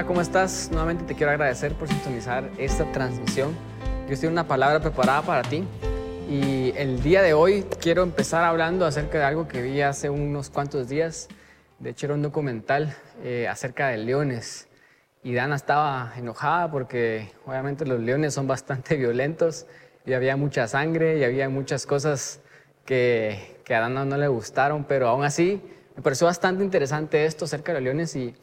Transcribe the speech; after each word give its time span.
Hola, 0.00 0.06
¿cómo 0.06 0.22
estás? 0.22 0.70
Nuevamente 0.70 1.04
te 1.04 1.14
quiero 1.14 1.30
agradecer 1.30 1.74
por 1.74 1.86
sintonizar 1.86 2.48
esta 2.56 2.90
transmisión. 2.90 3.54
Yo 4.08 4.18
tengo 4.18 4.32
una 4.32 4.48
palabra 4.48 4.80
preparada 4.80 5.20
para 5.20 5.42
ti 5.42 5.62
y 6.26 6.72
el 6.74 7.02
día 7.02 7.20
de 7.20 7.34
hoy 7.34 7.66
quiero 7.82 8.02
empezar 8.02 8.42
hablando 8.44 8.86
acerca 8.86 9.18
de 9.18 9.24
algo 9.24 9.46
que 9.46 9.60
vi 9.60 9.82
hace 9.82 10.08
unos 10.08 10.48
cuantos 10.48 10.88
días. 10.88 11.28
De 11.80 11.90
hecho, 11.90 12.06
era 12.06 12.14
un 12.14 12.22
documental 12.22 12.96
eh, 13.22 13.46
acerca 13.46 13.88
de 13.88 13.98
leones 13.98 14.68
y 15.22 15.34
Dana 15.34 15.56
estaba 15.56 16.14
enojada 16.16 16.70
porque 16.70 17.30
obviamente 17.44 17.84
los 17.84 18.00
leones 18.00 18.32
son 18.32 18.46
bastante 18.46 18.96
violentos 18.96 19.66
y 20.06 20.14
había 20.14 20.34
mucha 20.34 20.66
sangre 20.66 21.18
y 21.18 21.24
había 21.24 21.50
muchas 21.50 21.84
cosas 21.84 22.40
que, 22.86 23.58
que 23.64 23.74
a 23.74 23.80
Dana 23.80 24.06
no 24.06 24.16
le 24.16 24.28
gustaron, 24.28 24.84
pero 24.84 25.08
aún 25.08 25.24
así 25.24 25.60
me 25.94 26.02
pareció 26.02 26.26
bastante 26.26 26.64
interesante 26.64 27.26
esto 27.26 27.44
acerca 27.44 27.74
de 27.74 27.82
leones 27.82 28.16
y 28.16 28.34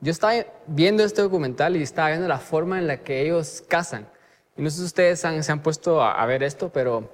yo 0.00 0.12
estaba 0.12 0.34
viendo 0.66 1.02
este 1.04 1.22
documental 1.22 1.76
y 1.76 1.82
estaba 1.82 2.08
viendo 2.08 2.28
la 2.28 2.38
forma 2.38 2.78
en 2.78 2.86
la 2.86 2.98
que 2.98 3.22
ellos 3.22 3.64
cazan. 3.66 4.06
Y 4.56 4.62
no 4.62 4.70
sé 4.70 4.78
si 4.78 4.84
ustedes 4.84 5.20
se 5.20 5.52
han 5.52 5.62
puesto 5.62 6.02
a, 6.02 6.24
ver 6.26 6.42
esto, 6.42 6.70
pero 6.70 7.10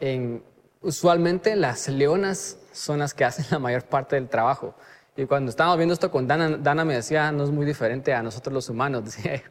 en, 0.00 0.42
usualmente 0.82 1.56
las 1.56 1.88
leonas 1.88 2.58
son 2.72 3.00
las 3.00 3.14
que 3.14 3.24
hacen 3.24 3.46
la 3.50 3.58
mayor 3.58 3.84
parte 3.84 4.16
del 4.16 4.28
trabajo. 4.28 4.74
Y 5.16 5.24
cuando 5.26 5.50
estábamos 5.50 5.78
viendo 5.78 5.94
esto 5.94 6.10
con 6.10 6.26
Dana, 6.26 6.58
Dana 6.58 6.84
me 6.84 6.94
decía, 6.94 7.32
no 7.32 7.44
es 7.44 7.50
muy 7.50 7.64
diferente 7.64 8.12
a 8.12 8.22
nosotros 8.22 8.52
los 8.52 8.68
humanos, 8.68 9.04
decía 9.16 9.42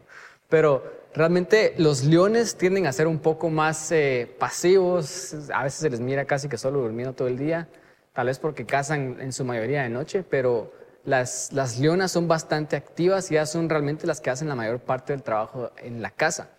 Pero 0.49 0.83
realmente 1.13 1.73
los 1.77 2.03
leones 2.03 2.55
tienden 2.57 2.87
a 2.87 2.91
ser 2.91 3.07
un 3.07 3.19
poco 3.19 3.49
más 3.49 3.91
eh, 3.91 4.33
pasivos, 4.37 5.49
a 5.53 5.63
veces 5.63 5.79
se 5.79 5.89
les 5.89 5.99
mira 6.01 6.25
casi 6.25 6.49
que 6.49 6.57
solo 6.57 6.81
durmiendo 6.81 7.13
todo 7.13 7.27
el 7.27 7.37
día, 7.37 7.67
tal 8.13 8.27
vez 8.27 8.37
porque 8.37 8.65
cazan 8.65 9.17
en 9.19 9.33
su 9.33 9.43
mayoría 9.43 9.83
de 9.83 9.89
noche, 9.89 10.23
pero 10.23 10.71
las, 11.05 11.51
las 11.53 11.79
leonas 11.79 12.11
son 12.11 12.27
bastante 12.27 12.75
activas 12.75 13.31
y 13.31 13.35
ya 13.35 13.45
son 13.45 13.69
realmente 13.69 14.07
las 14.07 14.21
que 14.21 14.29
hacen 14.29 14.47
la 14.47 14.55
mayor 14.55 14.79
parte 14.79 15.13
del 15.13 15.23
trabajo 15.23 15.71
en 15.77 16.01
la 16.01 16.11
casa. 16.11 16.49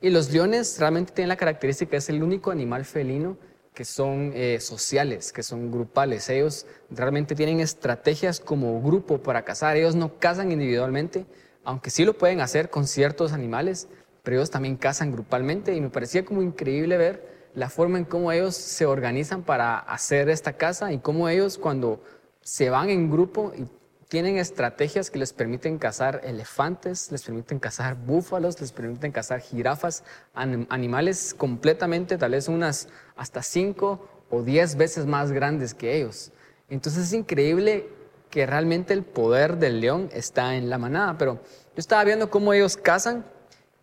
Y 0.00 0.10
los 0.10 0.30
leones 0.30 0.78
realmente 0.78 1.12
tienen 1.12 1.30
la 1.30 1.36
característica 1.36 1.96
de 1.96 2.00
ser 2.00 2.14
el 2.14 2.22
único 2.22 2.50
animal 2.50 2.84
felino 2.84 3.36
que 3.76 3.84
son 3.84 4.32
eh, 4.34 4.58
sociales, 4.58 5.32
que 5.32 5.42
son 5.42 5.70
grupales. 5.70 6.28
Ellos 6.30 6.66
realmente 6.90 7.34
tienen 7.34 7.60
estrategias 7.60 8.40
como 8.40 8.80
grupo 8.80 9.18
para 9.18 9.42
cazar. 9.42 9.76
Ellos 9.76 9.94
no 9.94 10.18
cazan 10.18 10.50
individualmente, 10.50 11.26
aunque 11.62 11.90
sí 11.90 12.06
lo 12.06 12.16
pueden 12.16 12.40
hacer 12.40 12.70
con 12.70 12.86
ciertos 12.86 13.32
animales, 13.32 13.88
pero 14.22 14.38
ellos 14.38 14.50
también 14.50 14.76
cazan 14.76 15.12
grupalmente 15.12 15.74
y 15.74 15.80
me 15.82 15.90
parecía 15.90 16.24
como 16.24 16.40
increíble 16.40 16.96
ver 16.96 17.50
la 17.54 17.68
forma 17.68 17.98
en 17.98 18.06
cómo 18.06 18.32
ellos 18.32 18.54
se 18.54 18.86
organizan 18.86 19.42
para 19.42 19.78
hacer 19.78 20.30
esta 20.30 20.54
caza 20.54 20.92
y 20.92 20.98
cómo 20.98 21.28
ellos 21.28 21.58
cuando 21.58 22.02
se 22.40 22.70
van 22.70 22.88
en 22.88 23.10
grupo 23.10 23.52
y 23.54 23.66
tienen 24.08 24.38
estrategias 24.38 25.10
que 25.10 25.18
les 25.18 25.32
permiten 25.32 25.78
cazar 25.78 26.20
elefantes, 26.24 27.10
les 27.10 27.22
permiten 27.24 27.58
cazar 27.58 27.96
búfalos, 27.96 28.60
les 28.60 28.70
permiten 28.70 29.10
cazar 29.10 29.40
jirafas, 29.40 30.04
animales 30.34 31.34
completamente, 31.34 32.16
tal 32.16 32.32
vez 32.32 32.48
unas 32.48 32.88
hasta 33.16 33.42
cinco 33.42 34.08
o 34.30 34.42
diez 34.42 34.76
veces 34.76 35.06
más 35.06 35.32
grandes 35.32 35.74
que 35.74 35.96
ellos. 35.96 36.30
Entonces 36.68 37.06
es 37.06 37.12
increíble 37.12 37.88
que 38.30 38.46
realmente 38.46 38.92
el 38.92 39.02
poder 39.02 39.56
del 39.56 39.80
león 39.80 40.08
está 40.12 40.56
en 40.56 40.70
la 40.70 40.78
manada, 40.78 41.16
pero 41.18 41.34
yo 41.34 41.78
estaba 41.78 42.04
viendo 42.04 42.30
cómo 42.30 42.52
ellos 42.52 42.76
cazan 42.76 43.24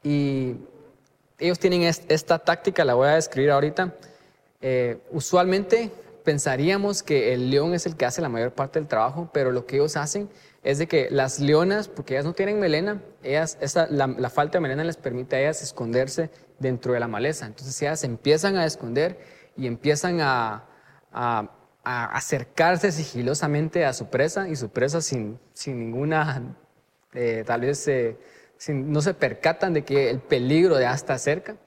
y 0.03 0.55
ellos 1.38 1.59
tienen 1.59 1.84
esta 1.84 2.40
táctica, 2.40 2.85
la 2.85 2.94
voy 2.94 3.09
a 3.09 3.16
describir 3.16 3.51
ahorita. 3.51 3.94
Eh, 4.61 4.97
usualmente 5.11 5.91
pensaríamos 6.23 7.03
que 7.03 7.34
el 7.34 7.50
león 7.50 7.73
es 7.73 7.85
el 7.85 7.95
que 7.95 8.06
hace 8.06 8.22
la 8.22 8.29
mayor 8.29 8.53
parte 8.53 8.79
del 8.79 8.88
trabajo, 8.88 9.29
pero 9.34 9.51
lo 9.51 9.66
que 9.66 9.75
ellos 9.75 9.97
hacen 9.97 10.29
es 10.63 10.78
de 10.78 10.88
que 10.88 11.09
las 11.11 11.39
leonas, 11.39 11.88
porque 11.88 12.13
ellas 12.13 12.25
no 12.25 12.34
tienen 12.34 12.59
melena, 12.59 13.01
ellas, 13.22 13.57
esa, 13.61 13.88
la, 13.88 14.29
falta 14.29 14.57
de 14.57 14.61
melena 14.61 14.84
les 14.84 14.97
permite 14.97 15.35
a 15.35 15.41
ellas 15.41 15.61
esconderse 15.61 16.29
dentro 16.59 16.94
de 16.94 17.00
la 17.00 17.07
maleza. 17.07 17.45
Entonces 17.45 17.79
ellas 17.81 18.03
empiezan 18.03 18.56
a 18.56 18.66
esconder 18.66 19.19
y 19.57 19.67
empiezan 19.67 20.19
a, 20.22 20.69
acercarse 21.84 22.94
sigilosamente 22.94 23.85
a 23.85 23.91
su 23.91 24.07
presa 24.07 24.47
y 24.47 24.55
su 24.55 24.69
presa 24.69 25.01
sin, 25.01 25.38
sin 25.51 25.79
ninguna, 25.79 26.55
eh, 27.13 27.44
tal 27.45 27.61
vez 27.61 27.85
eh, 27.90 28.17
no 28.69 29.01
se 29.01 29.13
percatan 29.13 29.73
de 29.73 29.84
que 29.84 30.09
el 30.09 30.19
peligro 30.19 30.79
ya 30.79 30.94
está 30.94 31.17
cerca. 31.17 31.57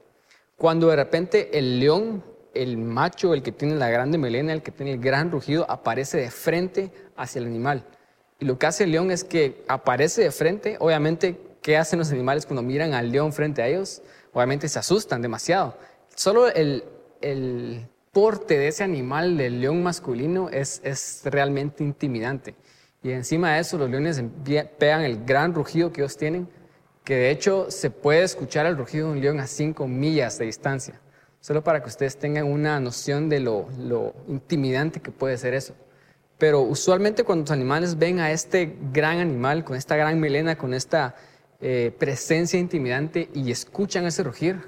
Cuando 0.57 0.87
de 0.87 0.95
repente 0.95 1.59
el 1.59 1.79
león 1.79 2.23
el 2.63 2.77
macho, 2.77 3.33
el 3.33 3.43
que 3.43 3.51
tiene 3.51 3.75
la 3.75 3.89
grande 3.89 4.17
melena, 4.17 4.53
el 4.53 4.61
que 4.61 4.71
tiene 4.71 4.93
el 4.93 4.99
gran 4.99 5.31
rugido, 5.31 5.69
aparece 5.69 6.17
de 6.17 6.31
frente 6.31 6.91
hacia 7.15 7.39
el 7.39 7.45
animal. 7.45 7.85
Y 8.39 8.45
lo 8.45 8.59
que 8.59 8.67
hace 8.67 8.83
el 8.83 8.91
león 8.91 9.11
es 9.11 9.23
que 9.23 9.63
aparece 9.67 10.23
de 10.23 10.31
frente, 10.31 10.77
obviamente, 10.79 11.39
¿qué 11.61 11.77
hacen 11.77 11.99
los 11.99 12.11
animales 12.11 12.45
cuando 12.45 12.61
miran 12.61 12.93
al 12.93 13.11
león 13.11 13.33
frente 13.33 13.61
a 13.61 13.67
ellos? 13.67 14.01
Obviamente 14.33 14.69
se 14.69 14.79
asustan 14.79 15.21
demasiado. 15.21 15.77
Solo 16.15 16.47
el, 16.47 16.83
porte 18.11 18.57
de 18.57 18.69
ese 18.69 18.83
animal, 18.83 19.37
del 19.37 19.61
león 19.61 19.83
masculino, 19.83 20.49
es, 20.49 21.21
realmente 21.25 21.83
intimidante. 21.83 22.55
Y 23.03 23.11
encima 23.11 23.53
de 23.53 23.61
eso, 23.61 23.77
los 23.77 23.89
leones 23.89 24.21
pegan 24.77 25.01
el 25.01 25.23
gran 25.23 25.53
rugido 25.53 25.91
que 25.91 26.01
ellos 26.01 26.17
tienen, 26.17 26.49
que 27.03 27.15
de 27.15 27.31
hecho 27.31 27.69
se 27.69 27.89
puede 27.89 28.23
escuchar 28.23 28.65
el 28.65 28.75
rugido 28.75 29.07
de 29.07 29.13
un 29.13 29.21
león 29.21 29.39
a 29.39 29.47
5 29.47 29.87
millas 29.87 30.37
de 30.37 30.45
distancia 30.45 30.99
solo 31.39 31.63
para 31.63 31.81
que 31.81 31.89
ustedes 31.89 32.17
tengan 32.17 32.45
una 32.45 32.79
noción 32.79 33.29
de 33.29 33.39
lo, 33.39 33.67
intimidante 34.27 34.99
que 34.99 35.11
puede 35.11 35.37
ser 35.37 35.53
eso. 35.53 35.73
Pero 36.37 36.61
usualmente 36.61 37.23
cuando 37.23 37.43
los 37.43 37.51
animales 37.51 37.97
ven 37.97 38.19
a 38.19 38.31
este 38.31 38.77
gran 38.93 39.19
animal, 39.19 39.63
con 39.63 39.75
esta 39.75 39.95
gran 39.95 40.19
melena, 40.19 40.57
con 40.57 40.73
esta 40.73 41.15
eh, 41.61 41.95
presencia 41.97 42.59
intimidante 42.59 43.29
y 43.33 43.51
escuchan 43.51 44.05
ese 44.05 44.23
rugir, 44.23 44.61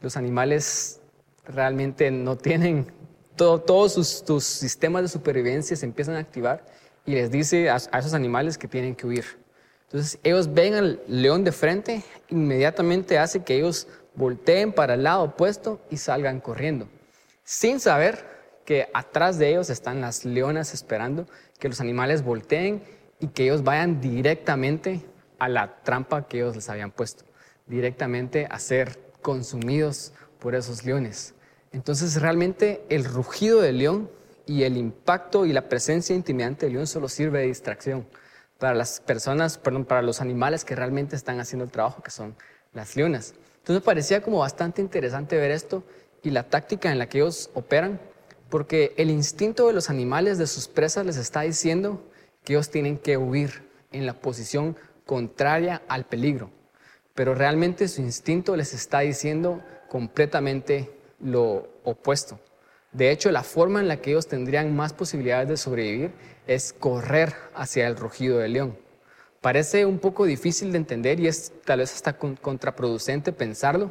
los 0.00 0.16
animales 0.16 1.00
realmente 1.44 2.10
no 2.10 2.36
tienen, 2.36 2.92
todos 3.36 3.92
sus, 3.92 4.44
sistemas 4.44 5.02
de 5.02 5.08
supervivencia 5.08 5.76
se 5.76 5.86
empiezan 5.86 6.16
a 6.16 6.18
activar 6.18 6.64
y 7.06 7.12
les 7.12 7.30
dice 7.30 7.70
a 7.70 7.76
esos 7.76 8.14
animales 8.14 8.58
que 8.58 8.68
tienen 8.68 8.94
que 8.94 9.06
huir. 9.06 9.24
Entonces 9.92 10.18
ellos 10.22 10.54
ven 10.54 10.74
al 10.74 11.02
león 11.06 11.44
de 11.44 11.52
frente, 11.52 12.02
inmediatamente 12.30 13.18
hace 13.18 13.42
que 13.42 13.58
ellos 13.58 13.86
volteen 14.14 14.72
para 14.72 14.94
el 14.94 15.04
lado 15.04 15.24
opuesto 15.24 15.80
y 15.90 15.96
salgan 15.96 16.40
corriendo, 16.40 16.88
sin 17.44 17.80
saber 17.80 18.32
que 18.64 18.88
atrás 18.94 19.38
de 19.38 19.50
ellos 19.50 19.70
están 19.70 20.00
las 20.00 20.24
leonas 20.24 20.74
esperando 20.74 21.26
que 21.58 21.68
los 21.68 21.80
animales 21.80 22.22
volteen 22.22 22.82
y 23.18 23.28
que 23.28 23.44
ellos 23.44 23.64
vayan 23.64 24.00
directamente 24.00 25.00
a 25.38 25.48
la 25.48 25.82
trampa 25.82 26.26
que 26.26 26.38
ellos 26.38 26.56
les 26.56 26.68
habían 26.68 26.90
puesto, 26.90 27.24
directamente 27.66 28.46
a 28.50 28.58
ser 28.58 28.98
consumidos 29.22 30.12
por 30.38 30.54
esos 30.54 30.84
leones. 30.84 31.34
Entonces 31.72 32.20
realmente 32.20 32.84
el 32.88 33.04
rugido 33.04 33.60
del 33.60 33.78
león 33.78 34.10
y 34.46 34.64
el 34.64 34.76
impacto 34.76 35.46
y 35.46 35.52
la 35.52 35.68
presencia 35.68 36.14
intimidante 36.14 36.66
del 36.66 36.74
león 36.74 36.86
solo 36.86 37.08
sirve 37.08 37.40
de 37.40 37.46
distracción 37.46 38.06
para 38.58 38.74
las 38.74 39.00
personas, 39.00 39.58
perdón, 39.58 39.84
para 39.84 40.02
los 40.02 40.20
animales 40.20 40.64
que 40.64 40.76
realmente 40.76 41.16
están 41.16 41.40
haciendo 41.40 41.64
el 41.64 41.70
trabajo, 41.70 42.02
que 42.02 42.10
son 42.10 42.36
las 42.72 42.94
leonas. 42.94 43.34
Entonces 43.62 43.84
parecía 43.84 44.22
como 44.22 44.40
bastante 44.40 44.82
interesante 44.82 45.36
ver 45.36 45.52
esto 45.52 45.84
y 46.20 46.30
la 46.30 46.48
táctica 46.50 46.90
en 46.90 46.98
la 46.98 47.08
que 47.08 47.18
ellos 47.18 47.48
operan, 47.54 48.00
porque 48.48 48.92
el 48.96 49.08
instinto 49.08 49.68
de 49.68 49.72
los 49.72 49.88
animales, 49.88 50.36
de 50.36 50.48
sus 50.48 50.66
presas, 50.66 51.06
les 51.06 51.16
está 51.16 51.42
diciendo 51.42 52.02
que 52.42 52.54
ellos 52.54 52.70
tienen 52.70 52.98
que 52.98 53.16
huir 53.16 53.70
en 53.92 54.04
la 54.04 54.14
posición 54.14 54.76
contraria 55.06 55.80
al 55.86 56.06
peligro. 56.06 56.50
Pero 57.14 57.36
realmente 57.36 57.86
su 57.86 58.02
instinto 58.02 58.56
les 58.56 58.74
está 58.74 59.00
diciendo 59.00 59.62
completamente 59.88 60.90
lo 61.20 61.68
opuesto. 61.84 62.40
De 62.90 63.12
hecho, 63.12 63.30
la 63.30 63.44
forma 63.44 63.78
en 63.78 63.86
la 63.86 63.98
que 63.98 64.10
ellos 64.10 64.26
tendrían 64.26 64.74
más 64.74 64.92
posibilidades 64.92 65.48
de 65.48 65.56
sobrevivir 65.56 66.10
es 66.48 66.72
correr 66.72 67.32
hacia 67.54 67.86
el 67.86 67.96
rugido 67.96 68.38
del 68.38 68.54
león. 68.54 68.81
Parece 69.42 69.84
un 69.86 69.98
poco 69.98 70.24
difícil 70.24 70.70
de 70.70 70.78
entender 70.78 71.18
y 71.18 71.26
es 71.26 71.52
tal 71.64 71.80
vez 71.80 71.92
hasta 71.92 72.16
contraproducente 72.16 73.32
pensarlo, 73.32 73.90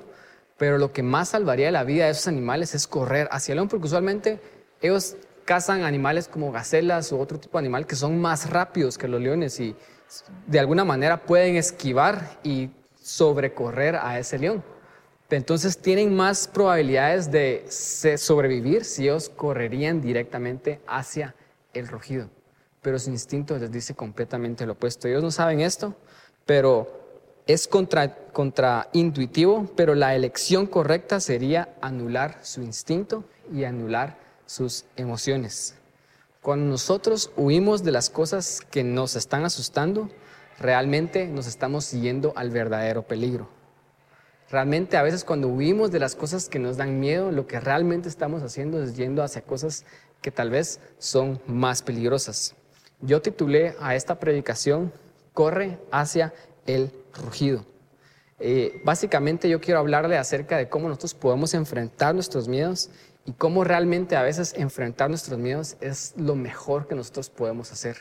pero 0.58 0.78
lo 0.78 0.94
que 0.94 1.04
más 1.04 1.30
salvaría 1.30 1.70
la 1.72 1.84
vida 1.84 2.06
de 2.06 2.12
esos 2.12 2.30
animales 2.30 2.74
es 2.74 2.88
correr 2.88 3.28
hacia 3.32 3.52
el 3.52 3.58
león, 3.58 3.68
porque 3.68 3.88
usualmente 3.88 4.40
ellos 4.82 5.18
cazan 5.44 5.84
animales 5.84 6.30
como 6.30 6.54
gacelas 6.54 7.12
u 7.12 7.20
otro 7.20 7.38
tipo 7.38 7.58
de 7.58 7.64
animal 7.64 7.86
que 7.86 7.98
son 7.98 8.18
más 8.22 8.50
rápidos 8.50 8.98
que 8.98 9.10
los 9.10 9.20
leones 9.20 9.60
y 9.60 9.76
de 10.48 10.60
alguna 10.60 10.86
manera 10.86 11.22
pueden 11.22 11.58
esquivar 11.58 12.40
y 12.44 12.70
sobrecorrer 13.02 13.98
a 13.98 14.18
ese 14.20 14.40
león. 14.40 14.64
Entonces 15.30 15.78
tienen 15.78 16.16
más 16.16 16.48
probabilidades 16.48 17.30
de 17.30 17.66
sobrevivir 18.18 18.86
si 18.86 19.04
ellos 19.04 19.28
correrían 19.28 20.00
directamente 20.00 20.80
hacia 20.88 21.36
el 21.74 21.90
rugido 21.90 22.30
pero 22.82 23.00
su 23.00 23.10
instinto 23.10 23.58
les 23.58 23.72
dice 23.72 23.94
completamente 23.94 24.66
lo 24.66 24.74
opuesto. 24.74 25.08
Ellos 25.08 25.24
no 25.24 25.32
saben 25.32 25.62
esto, 25.62 25.96
pero 26.46 27.02
es 27.46 27.68
contra, 27.68 28.16
contraintuitivo, 28.32 29.72
pero 29.76 29.96
la 29.96 30.16
elección 30.16 30.68
correcta 30.68 31.20
sería 31.20 31.76
anular 31.82 32.40
su 32.42 32.62
instinto 32.62 33.24
y 33.52 33.64
anular 33.64 34.18
sus 34.46 34.86
emociones. 34.96 35.76
Cuando 36.42 36.66
nosotros 36.66 37.32
huimos 37.38 37.84
de 37.84 37.92
las 37.92 38.10
cosas 38.10 38.62
que 38.72 38.84
nos 38.84 39.16
están 39.16 39.46
asustando, 39.46 40.10
realmente 40.58 41.28
nos 41.28 41.48
estamos 41.48 41.86
siguiendo 41.86 42.34
al 42.36 42.50
verdadero 42.50 43.04
peligro. 43.04 43.48
Realmente 44.50 44.98
a 44.98 45.04
veces 45.04 45.24
cuando 45.24 45.48
huimos 45.48 45.92
de 45.92 46.00
las 46.00 46.16
cosas 46.16 46.50
que 46.50 46.60
nos 46.60 46.78
dan 46.78 47.00
miedo, 47.00 47.32
lo 47.32 47.48
que 47.48 47.60
realmente 47.60 48.10
estamos 48.10 48.44
haciendo 48.44 48.84
es 48.84 48.96
yendo 48.96 49.24
hacia 49.24 49.44
cosas 49.44 49.86
que 50.22 50.32
tal 50.32 50.50
vez 50.50 50.80
son 50.98 51.40
más 51.48 51.82
peligrosas. 51.82 52.56
Yo 53.02 53.22
titulé 53.22 53.76
a 53.80 53.96
esta 53.96 54.20
predicación, 54.20 54.92
Corre 55.34 55.80
hacia 55.92 56.34
el 56.66 56.92
rugido. 57.14 57.66
Eh, 58.40 58.82
básicamente 58.84 59.48
yo 59.50 59.62
quiero 59.62 59.80
hablarle 59.80 60.18
acerca 60.18 60.58
de 60.58 60.68
cómo 60.68 60.88
nosotros 60.90 61.14
podemos 61.14 61.54
enfrentar 61.54 62.14
nuestros 62.14 62.48
miedos 62.48 62.90
y 63.26 63.34
cómo 63.34 63.64
realmente 63.64 64.16
a 64.16 64.24
veces 64.24 64.54
enfrentar 64.58 65.10
nuestros 65.10 65.40
miedos 65.40 65.78
es 65.80 66.14
lo 66.18 66.36
mejor 66.36 66.88
que 66.88 66.96
nosotros 66.96 67.30
podemos 67.30 67.72
hacer. 67.72 67.98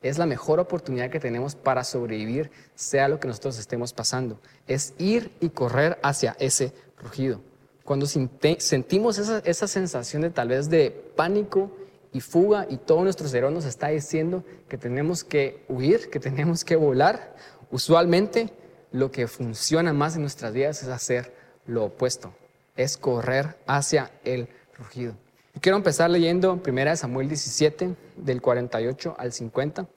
Es 0.00 0.16
la 0.16 0.26
mejor 0.26 0.60
oportunidad 0.60 1.10
que 1.10 1.18
tenemos 1.18 1.54
para 1.54 1.82
sobrevivir, 1.82 2.50
sea 2.74 3.08
lo 3.08 3.18
que 3.18 3.26
nosotros 3.26 3.58
estemos 3.58 3.92
pasando. 3.92 4.38
Es 4.66 4.94
ir 4.98 5.32
y 5.40 5.48
correr 5.48 5.98
hacia 6.02 6.36
ese 6.38 6.72
rugido. 7.02 7.40
Cuando 7.84 8.06
sentimos 8.06 9.18
esa, 9.18 9.38
esa 9.40 9.66
sensación 9.66 10.22
de 10.22 10.30
tal 10.30 10.48
vez 10.48 10.70
de 10.70 10.90
pánico 11.16 11.70
y 12.14 12.20
fuga 12.20 12.66
y 12.70 12.78
todo 12.78 13.02
nuestro 13.02 13.28
cerebro 13.28 13.50
nos 13.50 13.66
está 13.66 13.88
diciendo 13.88 14.44
que 14.68 14.78
tenemos 14.78 15.24
que 15.24 15.64
huir, 15.68 16.08
que 16.08 16.20
tenemos 16.20 16.64
que 16.64 16.76
volar, 16.76 17.34
usualmente 17.72 18.50
lo 18.92 19.10
que 19.10 19.26
funciona 19.26 19.92
más 19.92 20.14
en 20.14 20.22
nuestras 20.22 20.52
vidas 20.52 20.82
es 20.84 20.88
hacer 20.88 21.34
lo 21.66 21.86
opuesto, 21.86 22.32
es 22.76 22.96
correr 22.96 23.56
hacia 23.66 24.12
el 24.24 24.48
rugido. 24.78 25.14
Y 25.56 25.58
quiero 25.58 25.76
empezar 25.76 26.08
leyendo 26.08 26.60
1 26.64 26.96
Samuel 26.96 27.28
17, 27.28 27.96
del 28.16 28.40
48 28.40 29.16
al 29.18 29.32
50, 29.32 29.88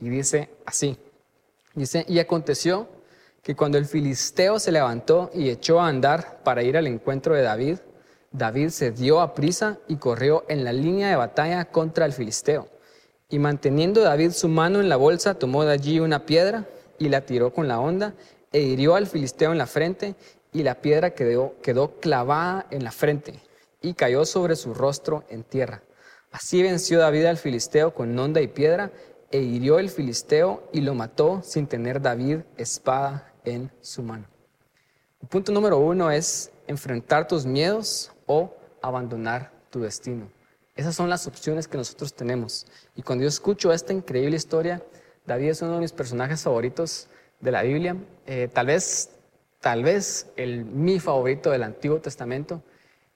y 0.00 0.08
dice 0.08 0.48
así, 0.64 0.96
dice, 1.74 2.06
y 2.08 2.18
aconteció 2.18 2.88
que 3.42 3.54
cuando 3.54 3.76
el 3.76 3.84
filisteo 3.84 4.58
se 4.58 4.72
levantó 4.72 5.30
y 5.34 5.50
echó 5.50 5.80
a 5.80 5.88
andar 5.88 6.40
para 6.44 6.62
ir 6.62 6.78
al 6.78 6.86
encuentro 6.86 7.34
de 7.34 7.42
David, 7.42 7.78
David 8.30 8.68
se 8.70 8.90
dio 8.90 9.20
a 9.20 9.34
prisa 9.34 9.78
y 9.88 9.96
corrió 9.96 10.44
en 10.48 10.64
la 10.64 10.72
línea 10.72 11.08
de 11.08 11.16
batalla 11.16 11.64
contra 11.66 12.04
el 12.04 12.12
filisteo. 12.12 12.68
Y 13.30 13.38
manteniendo 13.38 14.02
David 14.02 14.32
su 14.32 14.48
mano 14.48 14.80
en 14.80 14.88
la 14.88 14.96
bolsa, 14.96 15.34
tomó 15.34 15.64
de 15.64 15.72
allí 15.72 16.00
una 16.00 16.26
piedra 16.26 16.66
y 16.98 17.08
la 17.08 17.22
tiró 17.22 17.52
con 17.52 17.68
la 17.68 17.80
onda 17.80 18.14
e 18.52 18.60
hirió 18.60 18.94
al 18.96 19.06
filisteo 19.06 19.52
en 19.52 19.58
la 19.58 19.66
frente 19.66 20.14
y 20.52 20.62
la 20.62 20.76
piedra 20.76 21.10
quedó, 21.10 21.54
clavada 22.00 22.66
en 22.70 22.84
la 22.84 22.90
frente 22.90 23.40
y 23.80 23.94
cayó 23.94 24.24
sobre 24.24 24.56
su 24.56 24.74
rostro 24.74 25.24
en 25.28 25.44
tierra. 25.44 25.82
Así 26.30 26.62
venció 26.62 26.98
David 26.98 27.26
al 27.26 27.38
filisteo 27.38 27.94
con 27.94 28.18
onda 28.18 28.40
y 28.40 28.48
piedra 28.48 28.90
e 29.30 29.40
hirió 29.40 29.78
el 29.78 29.90
filisteo 29.90 30.68
y 30.72 30.80
lo 30.80 30.94
mató 30.94 31.42
sin 31.42 31.66
tener 31.66 32.00
David 32.00 32.40
espada 32.56 33.32
en 33.44 33.70
su 33.80 34.02
mano. 34.02 34.26
El 35.20 35.28
punto 35.28 35.52
número 35.52 35.78
uno 35.78 36.10
es 36.10 36.50
enfrentar 36.66 37.26
tus 37.26 37.44
miedos 37.44 38.12
o 38.28 38.54
abandonar 38.80 39.50
tu 39.70 39.80
destino. 39.80 40.28
Esas 40.76 40.94
son 40.94 41.10
las 41.10 41.26
opciones 41.26 41.66
que 41.66 41.76
nosotros 41.76 42.14
tenemos. 42.14 42.64
Y 42.94 43.02
cuando 43.02 43.22
yo 43.24 43.28
escucho 43.28 43.72
esta 43.72 43.92
increíble 43.92 44.36
historia, 44.36 44.80
David 45.26 45.48
es 45.48 45.62
uno 45.62 45.74
de 45.74 45.80
mis 45.80 45.90
personajes 45.90 46.42
favoritos 46.42 47.08
de 47.40 47.50
la 47.50 47.62
Biblia. 47.62 47.96
Eh, 48.26 48.48
tal 48.52 48.66
vez, 48.66 49.10
tal 49.58 49.82
vez 49.82 50.28
el 50.36 50.64
mi 50.64 51.00
favorito 51.00 51.50
del 51.50 51.64
Antiguo 51.64 51.98
Testamento. 51.98 52.62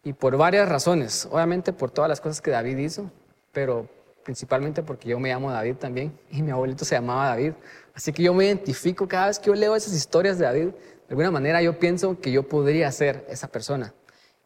Y 0.03 0.13
por 0.13 0.37
varias 0.37 0.69
razones. 0.69 1.29
Obviamente 1.31 1.73
por 1.73 1.93
todas 1.93 2.09
las 2.09 2.21
cosas 2.21 2.41
que 2.41 2.51
David 2.51 2.79
hizo, 2.79 3.09
pero 3.53 3.89
principalmente 4.25 4.83
porque 4.83 5.09
yo 5.09 5.21
me 5.21 5.29
llamo 5.29 5.53
David 5.53 5.77
también 5.77 6.19
y 6.31 6.43
mi 6.43 6.51
abuelito 6.51 6.85
se 6.85 6.97
llamaba 6.97 7.29
David. 7.29 7.53
Así 7.95 8.13
que 8.13 8.25
yo 8.25 8.35
me 8.35 8.47
identifico 8.47 9.07
cada 9.07 9.29
vez 9.29 9.39
que 9.39 9.47
yo 9.47 9.55
leo 9.55 9.77
esas 9.77 9.95
historias 9.95 10.39
de 10.39 10.47
David. 10.47 10.69
De 10.69 11.11
alguna 11.11 11.31
manera 11.31 11.63
yo 11.63 11.79
pienso 11.79 12.19
que 12.19 12.33
yo 12.33 12.43
podría 12.49 12.91
ser 12.91 13.25
esa 13.29 13.47
persona. 13.47 13.95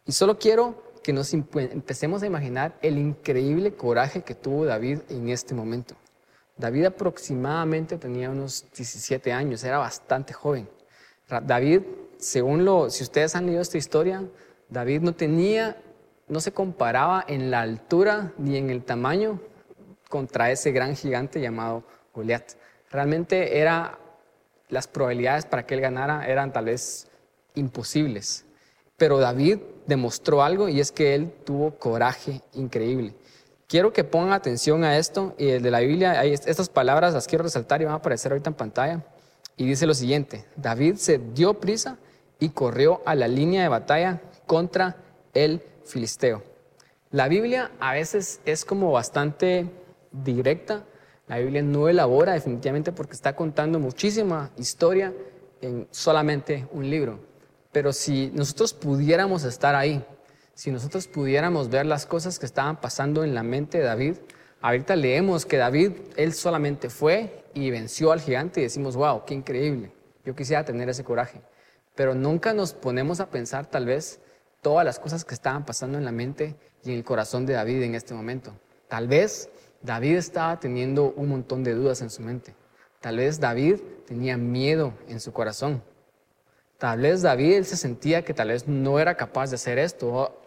Y 0.06 0.12
solo 0.12 0.38
quiero 0.38 0.82
que 1.03 1.12
nos 1.12 1.32
empecemos 1.35 2.23
a 2.23 2.26
imaginar 2.26 2.76
el 2.81 2.99
increíble 2.99 3.75
coraje 3.75 4.23
que 4.23 4.35
tuvo 4.35 4.64
David 4.64 5.00
en 5.08 5.29
este 5.29 5.55
momento. 5.55 5.97
David 6.56 6.87
aproximadamente 6.87 7.99
tenía 7.99 8.31
unos 8.31 8.64
17 8.75 9.32
años, 9.32 9.62
era 9.64 9.79
bastante 9.79 10.32
joven. 10.32 10.69
David, 11.43 11.82
según 12.19 12.64
lo, 12.64 12.88
si 12.88 13.03
ustedes 13.03 13.35
han 13.35 13.47
leído 13.47 13.61
esta 13.61 13.79
historia, 13.79 14.25
David 14.69 15.03
no 15.03 15.12
tenía, 15.12 15.76
no 16.29 16.41
se 16.41 16.52
comparaba 16.52 17.25
en 17.26 17.50
la 17.50 17.61
altura 17.61 18.32
ni 18.38 18.56
en 18.56 18.70
el 18.70 18.85
tamaño 18.85 19.41
contra 20.09 20.50
ese 20.50 20.70
gran 20.70 20.97
gigante 20.97 21.41
llamado 21.41 21.85
Goliat. 22.14 22.52
Realmente 22.91 23.59
era, 23.59 23.99
las 24.69 24.87
probabilidades 24.87 25.47
para 25.47 25.67
que 25.67 25.75
él 25.75 25.81
ganara 25.81 26.26
eran 26.26 26.52
tal 26.52 26.67
vez 26.67 27.09
imposibles. 27.55 28.44
Pero 28.97 29.19
David 29.19 29.59
demostró 29.87 30.43
algo 30.43 30.69
y 30.69 30.81
es 30.81 30.93
que 30.93 31.15
él 31.15 31.33
tuvo 31.44 31.73
coraje 31.79 32.43
increíble. 32.55 33.15
Quiero 33.69 33.93
que 33.93 34.05
pongan 34.05 34.33
atención 34.33 34.85
a 34.85 34.97
esto 34.97 35.35
y 35.38 35.49
el 35.49 35.62
de 35.62 35.71
la 35.71 35.81
Biblia, 35.81 36.25
estas 36.25 36.69
palabras 36.69 37.15
las 37.15 37.27
quiero 37.27 37.44
resaltar 37.44 37.83
y 37.83 37.85
van 37.85 37.94
a 37.94 37.97
aparecer 37.97 38.33
ahorita 38.33 38.50
en 38.50 38.55
pantalla. 38.55 39.05
Y 39.56 39.67
dice 39.67 39.87
lo 39.87 39.94
siguiente, 39.94 40.44
David 40.56 40.97
se 40.97 41.19
dio 41.19 41.55
prisa 41.55 41.99
y 42.38 42.50
corrió 42.50 43.03
a 43.06 43.15
la 43.15 43.27
línea 43.27 43.62
de 43.62 43.69
batalla 43.69 44.21
contra 44.47 44.97
el 45.35 45.62
filisteo. 45.85 46.43
La 47.11 47.29
Biblia 47.29 47.71
a 47.81 47.94
veces 47.94 48.41
es 48.44 48.65
como 48.65 48.93
bastante 48.93 49.67
directa, 50.12 50.85
la 51.29 51.38
Biblia 51.38 51.62
no 51.62 51.88
elabora 51.88 52.35
definitivamente 52.35 52.93
porque 52.93 53.15
está 53.15 53.35
contando 53.35 53.81
muchísima 53.81 54.50
historia 54.56 55.12
en 55.61 55.88
solamente 55.91 56.69
un 56.73 56.88
libro. 56.88 57.19
Pero 57.76 57.93
si 57.93 58.31
nosotros 58.32 58.73
pudiéramos 58.73 59.44
estar 59.44 59.75
ahí, 59.75 60.02
si 60.55 60.70
nosotros 60.70 61.06
pudiéramos 61.08 61.69
ver 61.69 61.84
las 61.84 62.06
cosas 62.06 62.38
que 62.38 62.46
estaban 62.46 62.81
pasando 62.81 63.23
en 63.23 63.34
la 63.34 63.43
mente 63.43 63.76
de 63.76 63.84
David, 63.84 64.14
ahorita 64.62 64.96
leemos 64.96 65.44
que 65.44 65.58
David, 65.58 65.93
él 66.17 66.32
solamente 66.32 66.88
fue 66.88 67.45
y 67.52 67.68
venció 67.71 68.12
al 68.12 68.23
gigante 68.23 68.61
y 68.61 68.62
decimos, 68.62 68.97
wow, 68.97 69.26
qué 69.26 69.35
increíble, 69.35 69.92
yo 70.25 70.35
quisiera 70.35 70.64
tener 70.64 70.88
ese 70.88 71.04
coraje. 71.04 71.42
Pero 71.95 72.14
nunca 72.14 72.54
nos 72.54 72.73
ponemos 72.73 73.21
a 73.21 73.28
pensar 73.28 73.66
tal 73.66 73.85
vez 73.85 74.21
todas 74.62 74.87
las 74.87 74.99
cosas 74.99 75.26
que 75.26 75.35
estaban 75.35 75.66
pasando 75.66 75.99
en 75.99 76.06
la 76.06 76.12
mente 76.12 76.56
y 76.83 76.92
en 76.92 76.97
el 76.97 77.04
corazón 77.04 77.45
de 77.45 77.52
David 77.52 77.83
en 77.83 77.95
este 77.95 78.14
momento. 78.14 78.54
Tal 78.88 79.06
vez 79.06 79.50
David 79.83 80.16
estaba 80.16 80.59
teniendo 80.59 81.12
un 81.14 81.28
montón 81.28 81.62
de 81.62 81.75
dudas 81.75 82.00
en 82.00 82.09
su 82.09 82.23
mente. 82.23 82.54
Tal 83.02 83.18
vez 83.18 83.38
David 83.38 83.80
tenía 84.06 84.38
miedo 84.38 84.95
en 85.09 85.21
su 85.21 85.35
corazón. 85.35 85.83
Tal 86.78 87.00
vez 87.00 87.23
David 87.23 87.62
se 87.62 87.76
sentía 87.76 88.23
que 88.23 88.35
tal 88.35 88.49
vez 88.49 88.68
no 88.68 88.99
era 88.99 89.14
capaz 89.14 89.49
de 89.49 89.56
hacer 89.56 89.78
esto. 89.78 90.42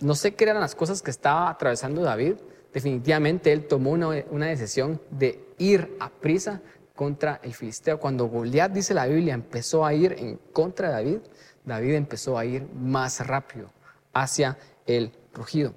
No 0.00 0.14
sé 0.14 0.34
qué 0.34 0.44
eran 0.44 0.60
las 0.60 0.74
cosas 0.74 1.02
que 1.02 1.10
estaba 1.10 1.50
atravesando 1.50 2.02
David. 2.02 2.36
Definitivamente 2.72 3.52
él 3.52 3.66
tomó 3.66 3.90
una, 3.92 4.46
decisión 4.46 5.00
de 5.10 5.44
ir 5.58 5.94
a 6.00 6.08
prisa 6.08 6.62
contra 6.94 7.38
el 7.42 7.52
filisteo. 7.52 8.00
Cuando 8.00 8.28
Goliat, 8.28 8.72
dice 8.72 8.94
la 8.94 9.06
Biblia, 9.06 9.34
empezó 9.34 9.84
a 9.84 9.92
ir 9.92 10.16
en 10.18 10.36
contra 10.52 10.88
de 10.88 10.94
David, 10.94 11.18
David 11.64 11.94
empezó 11.94 12.38
a 12.38 12.46
ir 12.46 12.66
más 12.74 13.24
rápido 13.26 13.70
hacia 14.14 14.56
el 14.86 15.12
rugido. 15.34 15.74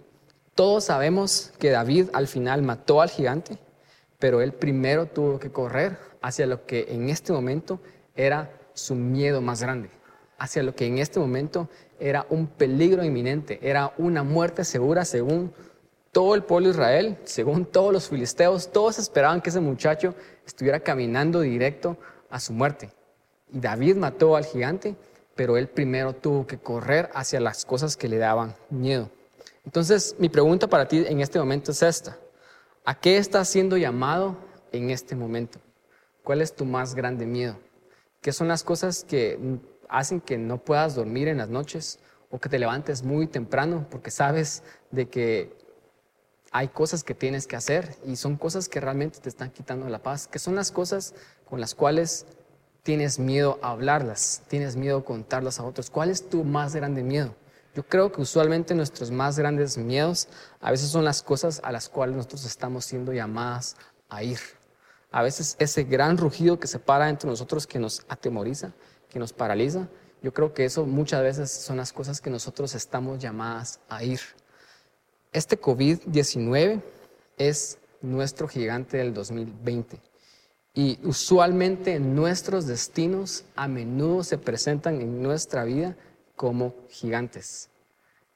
Todos 0.56 0.86
sabemos 0.86 1.52
que 1.60 1.70
David 1.70 2.10
al 2.14 2.28
final 2.28 2.62
mató 2.62 3.02
al 3.02 3.10
gigante, 3.10 3.58
pero 4.20 4.42
él 4.42 4.54
primero 4.54 5.06
tuvo 5.06 5.38
que 5.38 5.52
correr 5.52 5.98
hacia 6.22 6.48
lo 6.48 6.66
que 6.66 6.88
en 6.90 7.10
este 7.10 7.34
momento 7.34 7.80
era 8.16 8.52
su 8.74 8.96
miedo 8.96 9.42
más 9.42 9.62
grande 9.62 9.97
hacia 10.38 10.64
lo 10.64 10.76
que 10.76 10.86
en 10.86 11.00
este 11.00 11.20
momento 11.20 11.70
era 12.00 12.26
un 12.30 12.48
peligro 12.48 13.04
inminente, 13.04 13.60
era 13.62 13.94
una 13.98 14.24
muerte 14.24 14.64
segura 14.64 15.06
según 15.06 15.54
todo 16.12 16.36
el 16.36 16.44
pueblo 16.44 16.70
de 16.70 16.74
Israel, 16.74 17.18
según 17.26 17.66
todos 17.66 17.94
los 17.94 18.10
filisteos, 18.10 18.72
todos 18.72 19.00
esperaban 19.00 19.42
que 19.42 19.50
ese 19.50 19.60
muchacho 19.60 20.16
estuviera 20.46 20.80
caminando 20.80 21.42
directo 21.42 21.98
a 22.30 22.40
su 22.40 22.54
muerte. 22.54 22.92
Y 23.52 23.60
David 23.60 23.96
mató 23.98 24.36
al 24.36 24.46
gigante, 24.46 24.96
pero 25.36 25.58
él 25.58 25.68
primero 25.68 26.14
tuvo 26.14 26.48
que 26.48 26.58
correr 26.58 27.10
hacia 27.14 27.40
las 27.40 27.66
cosas 27.66 27.96
que 27.96 28.08
le 28.08 28.18
daban 28.18 28.56
miedo. 28.70 29.10
Entonces, 29.66 30.16
mi 30.18 30.30
pregunta 30.30 30.68
para 30.68 30.88
ti 30.88 31.04
en 31.08 31.20
este 31.20 31.40
momento 31.40 31.72
es 31.72 31.84
esta. 31.84 32.18
¿A 32.86 33.00
qué 33.00 33.18
estás 33.18 33.50
siendo 33.50 33.78
llamado 33.78 34.38
en 34.72 34.90
este 34.90 35.16
momento? 35.16 35.60
¿Cuál 36.24 36.42
es 36.42 36.56
tu 36.56 36.66
más 36.66 36.96
grande 36.96 37.26
miedo? 37.26 37.58
¿Qué 38.22 38.32
son 38.34 38.48
las 38.48 38.64
cosas 38.64 39.04
que 39.04 39.38
hacen 39.90 40.22
que 40.22 40.38
no 40.38 40.58
puedas 40.58 40.96
dormir 40.96 41.28
en 41.28 41.38
las 41.38 41.50
noches 41.50 42.00
o 42.30 42.40
que 42.40 42.50
te 42.50 42.60
levantes 42.60 43.04
muy 43.04 43.28
temprano 43.28 43.88
porque 43.90 44.12
sabes 44.12 44.64
de 44.92 45.08
que 45.08 45.56
hay 46.52 46.70
cosas 46.70 47.04
que 47.04 47.14
tienes 47.14 47.48
que 47.48 47.56
hacer 47.56 47.96
y 48.06 48.16
son 48.16 48.38
cosas 48.38 48.70
que 48.70 48.80
realmente 48.80 49.20
te 49.20 49.30
están 49.30 49.52
quitando 49.52 49.88
la 49.90 50.02
paz, 50.02 50.28
que 50.28 50.40
son 50.40 50.56
las 50.56 50.72
cosas 50.72 51.14
con 51.46 51.60
las 51.60 51.76
cuales 51.76 52.26
tienes 52.84 53.20
miedo 53.20 53.60
a 53.62 53.72
hablarlas, 53.72 54.44
tienes 54.48 54.76
miedo 54.76 55.00
a 55.00 55.06
contarlas 55.06 55.60
a 55.60 55.64
otros. 55.66 55.90
¿Cuál 55.90 56.10
es 56.10 56.30
tu 56.30 56.44
más 56.44 56.74
grande 56.76 57.04
miedo? 57.04 57.36
Yo 57.76 57.84
creo 57.84 58.12
que 58.12 58.22
usualmente 58.22 58.74
nuestros 58.74 59.12
más 59.12 59.38
grandes 59.38 59.78
miedos 59.78 60.30
a 60.62 60.72
veces 60.72 60.90
son 60.90 61.06
las 61.06 61.22
cosas 61.22 61.62
a 61.64 61.72
las 61.72 61.90
cuales 61.90 62.16
nosotros 62.16 62.46
estamos 62.46 62.86
siendo 62.86 63.14
llamadas 63.14 63.76
a 64.10 64.24
ir. 64.24 64.40
A 65.12 65.22
veces 65.22 65.56
ese 65.60 65.84
gran 65.84 66.18
rugido 66.18 66.60
que 66.60 66.68
se 66.68 66.80
para 66.80 67.10
entre 67.10 67.30
nosotros, 67.30 67.68
que 67.68 67.78
nos 67.78 68.04
atemoriza, 68.10 68.72
que 69.10 69.20
nos 69.20 69.34
paraliza, 69.34 69.88
yo 70.22 70.34
creo 70.34 70.54
que 70.54 70.66
eso 70.66 70.86
muchas 70.86 71.22
veces 71.22 71.52
son 71.52 71.78
las 71.78 71.94
cosas 71.94 72.22
que 72.22 72.30
nosotros 72.30 72.74
estamos 72.76 73.20
llamadas 73.20 73.80
a 73.88 74.04
ir. 74.04 74.20
Este 75.32 75.60
COVID-19 75.60 76.82
es 77.38 77.78
nuestro 78.02 78.48
gigante 78.48 78.98
del 78.98 79.14
2020. 79.14 80.00
Y 80.74 81.00
usualmente 81.04 82.00
nuestros 82.00 82.68
destinos 82.68 83.46
a 83.56 83.68
menudo 83.68 84.24
se 84.24 84.38
presentan 84.38 85.02
en 85.02 85.22
nuestra 85.22 85.64
vida 85.64 85.96
como 86.36 86.76
gigantes. 86.90 87.70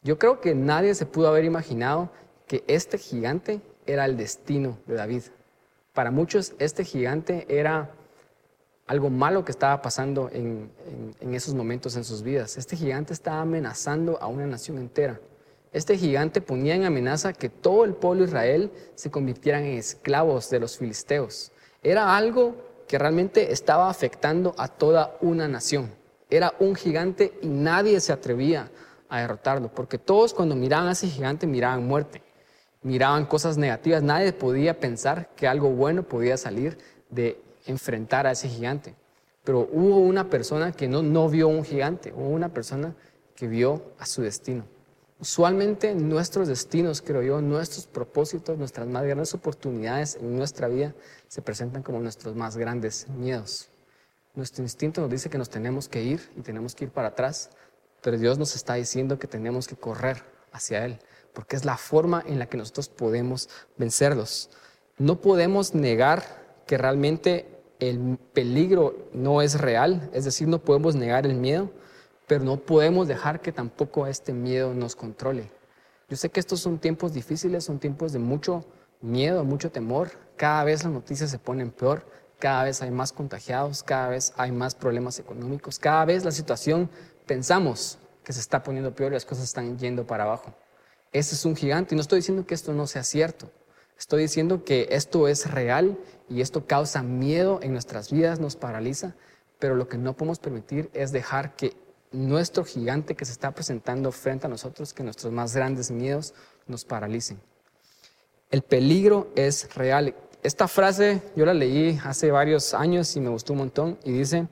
Yo 0.02 0.18
creo 0.18 0.42
que 0.42 0.56
nadie 0.56 0.96
se 0.96 1.06
pudo 1.06 1.28
haber 1.28 1.46
imaginado 1.46 2.12
que 2.48 2.64
este 2.68 2.98
gigante 2.98 3.62
era 3.86 4.06
el 4.06 4.18
destino 4.18 4.80
de 4.88 4.96
David. 4.96 5.24
Para 5.94 6.10
muchos 6.10 6.54
este 6.58 6.84
gigante 6.84 7.46
era 7.48 7.92
algo 8.88 9.10
malo 9.10 9.46
que 9.46 9.52
estaba 9.52 9.82
pasando 9.82 10.30
en, 10.32 10.70
esos 11.34 11.54
momentos 11.54 11.96
en 11.96 12.04
sus 12.04 12.22
vidas. 12.24 12.58
Este 12.58 12.76
gigante 12.76 13.14
estaba 13.14 13.42
amenazando 13.42 14.18
a 14.22 14.28
una 14.28 14.46
nación 14.46 14.78
entera. 14.78 15.20
Este 15.72 15.98
gigante 15.98 16.42
ponía 16.42 16.76
en 16.76 16.84
amenaza 16.84 17.32
que 17.32 17.48
todo 17.48 17.86
el 17.86 17.94
pueblo 17.94 18.24
de 18.24 18.30
Israel 18.30 18.72
se 18.96 19.10
convirtieran 19.10 19.64
en 19.64 19.78
esclavos 19.78 20.50
de 20.50 20.60
los 20.60 20.78
filisteos. 20.78 21.52
Era 21.82 22.18
algo 22.18 22.56
que 22.88 22.98
realmente 22.98 23.54
estaba 23.54 23.90
afectando 23.90 24.54
a 24.58 24.68
toda 24.68 25.16
una 25.22 25.48
nación. 25.48 25.90
Era 26.30 26.54
un 26.60 26.76
gigante 26.76 27.34
y 27.42 27.48
nadie 27.48 28.00
se 28.02 28.12
atrevía 28.12 28.70
a 29.08 29.22
derrotarlo, 29.22 29.70
porque 29.74 29.98
todos 29.98 30.34
cuando 30.34 30.56
miraban 30.56 30.88
a 30.88 30.92
ese 30.92 31.08
gigante 31.08 31.48
miraban 31.48 31.88
muerte, 31.88 32.22
miraban 32.82 33.26
cosas 33.26 33.58
negativas, 33.58 34.02
nadie 34.04 34.34
podía 34.34 34.80
pensar 34.80 35.30
que 35.36 35.48
algo 35.48 35.70
bueno 35.70 36.04
podía 36.04 36.38
salir 36.38 36.78
de 37.10 37.42
enfrentar 37.66 38.28
a 38.28 38.32
ese 38.32 38.48
gigante. 38.48 38.96
Pero 39.44 39.68
hubo 39.72 39.98
una 39.98 40.30
persona 40.30 40.72
que 40.72 40.88
no, 40.88 41.02
no 41.02 41.30
vio 41.30 41.48
un 41.48 41.64
gigante, 41.64 42.14
hubo 42.14 42.30
una 42.30 42.50
persona 42.50 42.96
que 43.36 43.48
vio 43.48 43.82
a 43.98 44.06
su 44.06 44.22
destino. 44.22 44.66
Usualmente 45.20 45.94
nuestros 45.94 46.48
destinos, 46.48 47.02
creo 47.02 47.22
yo, 47.22 47.42
nuestros 47.42 47.86
propósitos, 47.86 48.58
nuestras 48.58 48.88
más 48.88 49.04
grandes 49.04 49.34
oportunidades 49.36 50.16
en 50.16 50.36
nuestra 50.36 50.68
vida 50.68 50.96
se 51.28 51.44
presentan 51.44 51.84
como 51.84 52.00
nuestros 52.00 52.36
más 52.36 52.58
grandes 52.58 53.08
miedos. 53.08 53.70
Nuestro 54.34 54.64
instinto 54.64 55.02
nos 55.02 55.12
dice 55.12 55.30
que 55.30 55.38
nos 55.38 55.50
tenemos 55.50 55.88
que 55.88 56.02
ir 56.02 56.32
y 56.36 56.42
tenemos 56.42 56.74
que 56.74 56.86
ir 56.86 56.90
para 56.90 57.10
atrás, 57.10 57.52
pero 58.02 58.18
Dios 58.18 58.40
nos 58.40 58.56
está 58.56 58.74
diciendo 58.76 59.20
que 59.20 59.28
tenemos 59.28 59.68
que 59.68 59.76
correr 59.76 60.24
hacia 60.52 60.86
Él, 60.86 61.00
porque 61.34 61.56
es 61.56 61.66
la 61.66 61.78
forma 61.78 62.24
en 62.26 62.40
la 62.40 62.48
que 62.48 62.58
nosotros 62.58 62.90
podemos 62.90 63.48
vencerlos. 63.78 64.50
No 64.98 65.22
podemos 65.22 65.76
negar 65.76 66.41
que 66.72 66.78
realmente 66.78 67.48
el 67.82 68.18
peligro 68.32 69.10
no 69.12 69.42
es 69.42 69.60
real, 69.60 70.10
es 70.14 70.24
decir, 70.24 70.48
no 70.48 70.60
podemos 70.60 70.96
negar 70.96 71.26
el 71.26 71.36
miedo, 71.36 71.70
pero 72.28 72.46
no 72.46 72.56
podemos 72.56 73.10
dejar 73.10 73.42
que 73.42 73.52
tampoco 73.52 74.08
este 74.08 74.32
miedo 74.32 74.74
nos 74.74 74.96
controle. 74.96 75.52
Yo 76.08 76.16
sé 76.16 76.30
que 76.30 76.40
estos 76.40 76.62
son 76.62 76.80
tiempos 76.80 77.12
difíciles, 77.12 77.66
son 77.66 77.78
tiempos 77.78 78.14
de 78.14 78.20
mucho 78.20 78.64
miedo, 79.02 79.44
mucho 79.44 79.70
temor. 79.70 80.12
Cada 80.38 80.64
vez 80.64 80.86
las 80.86 80.94
noticias 80.94 81.30
se 81.30 81.40
ponen 81.40 81.72
peor, 81.72 82.06
cada 82.40 82.64
vez 82.64 82.82
hay 82.82 82.90
más 82.90 83.12
contagiados, 83.12 83.84
cada 83.84 84.08
vez 84.08 84.32
hay 84.38 84.54
más 84.54 84.74
problemas 84.74 85.20
económicos, 85.20 85.78
cada 85.78 86.06
vez 86.06 86.24
la 86.24 86.32
situación 86.32 86.90
pensamos 87.26 87.98
que 88.24 88.32
se 88.32 88.40
está 88.40 88.64
poniendo 88.64 88.96
peor 88.96 89.12
y 89.12 89.16
las 89.16 89.26
cosas 89.26 89.44
están 89.44 89.78
yendo 89.78 90.08
para 90.08 90.24
abajo. 90.24 90.54
Ese 91.12 91.36
es 91.36 91.44
un 91.44 91.58
gigante 91.58 91.94
y 91.94 91.98
no 91.98 92.02
estoy 92.02 92.20
diciendo 92.20 92.46
que 92.46 92.54
esto 92.54 92.72
no 92.72 92.88
sea 92.88 93.04
cierto. 93.04 93.52
Estoy 94.02 94.24
diciendo 94.24 94.64
que 94.64 94.88
esto 94.90 95.28
es 95.28 95.52
real 95.52 95.96
y 96.28 96.42
esto 96.42 96.66
causa 96.66 97.04
miedo 97.04 97.60
en 97.62 97.72
nuestras 97.72 98.12
vidas, 98.12 98.40
nos 98.40 98.56
paraliza, 98.56 99.14
pero 99.60 99.76
lo 99.76 99.88
que 99.88 100.00
no 100.00 100.18
podemos 100.18 100.40
permitir 100.40 100.90
es 100.96 101.12
dejar 101.12 101.56
que 101.56 101.78
nuestro 102.12 102.66
gigante 102.66 103.14
que 103.14 103.26
se 103.26 103.32
está 103.32 103.52
presentando 103.52 104.12
frente 104.12 104.48
a 104.48 104.50
nosotros, 104.50 104.92
que 104.92 105.04
nuestros 105.04 105.32
más 105.32 105.56
grandes 105.56 105.92
miedos 105.92 106.34
nos 106.66 106.84
paralicen. 106.84 107.40
El 108.50 108.64
peligro 108.64 109.32
es 109.36 109.72
real. 109.76 110.16
Esta 110.42 110.68
frase 110.68 111.22
yo 111.36 111.46
la 111.46 111.54
leí 111.54 112.00
hace 112.04 112.32
varios 112.32 112.74
años 112.74 113.16
y 113.16 113.20
me 113.20 113.30
gustó 113.30 113.54
un 113.54 113.60
montón 113.60 114.00
y 114.04 114.14
dice, 114.14 114.48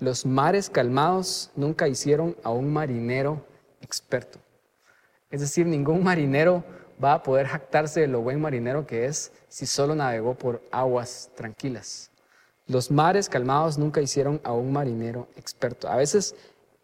los 0.00 0.26
mares 0.26 0.68
calmados 0.68 1.52
nunca 1.54 1.86
hicieron 1.86 2.36
a 2.42 2.50
un 2.50 2.72
marinero 2.72 3.46
experto. 3.80 4.40
Es 5.30 5.40
decir, 5.40 5.66
ningún 5.66 6.02
marinero 6.02 6.64
va 7.02 7.14
a 7.14 7.22
poder 7.22 7.46
jactarse 7.46 8.00
de 8.00 8.08
lo 8.08 8.20
buen 8.20 8.40
marinero 8.40 8.86
que 8.86 9.06
es 9.06 9.32
si 9.48 9.66
solo 9.66 9.94
navegó 9.94 10.34
por 10.34 10.62
aguas 10.70 11.30
tranquilas. 11.34 12.10
Los 12.66 12.90
mares 12.90 13.28
calmados 13.28 13.78
nunca 13.78 14.00
hicieron 14.00 14.40
a 14.44 14.52
un 14.52 14.72
marinero 14.72 15.28
experto. 15.36 15.88
A 15.88 15.96
veces 15.96 16.34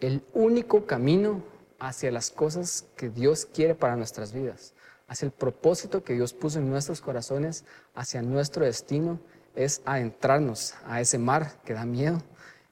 el 0.00 0.24
único 0.32 0.86
camino 0.86 1.42
hacia 1.78 2.10
las 2.10 2.30
cosas 2.30 2.86
que 2.96 3.10
Dios 3.10 3.46
quiere 3.46 3.74
para 3.74 3.96
nuestras 3.96 4.32
vidas, 4.32 4.74
hacia 5.08 5.26
el 5.26 5.32
propósito 5.32 6.02
que 6.02 6.14
Dios 6.14 6.32
puso 6.32 6.58
en 6.58 6.70
nuestros 6.70 7.00
corazones, 7.00 7.64
hacia 7.94 8.22
nuestro 8.22 8.64
destino, 8.64 9.18
es 9.54 9.82
adentrarnos 9.84 10.74
a 10.86 11.00
ese 11.00 11.18
mar 11.18 11.52
que 11.64 11.74
da 11.74 11.84
miedo. 11.84 12.22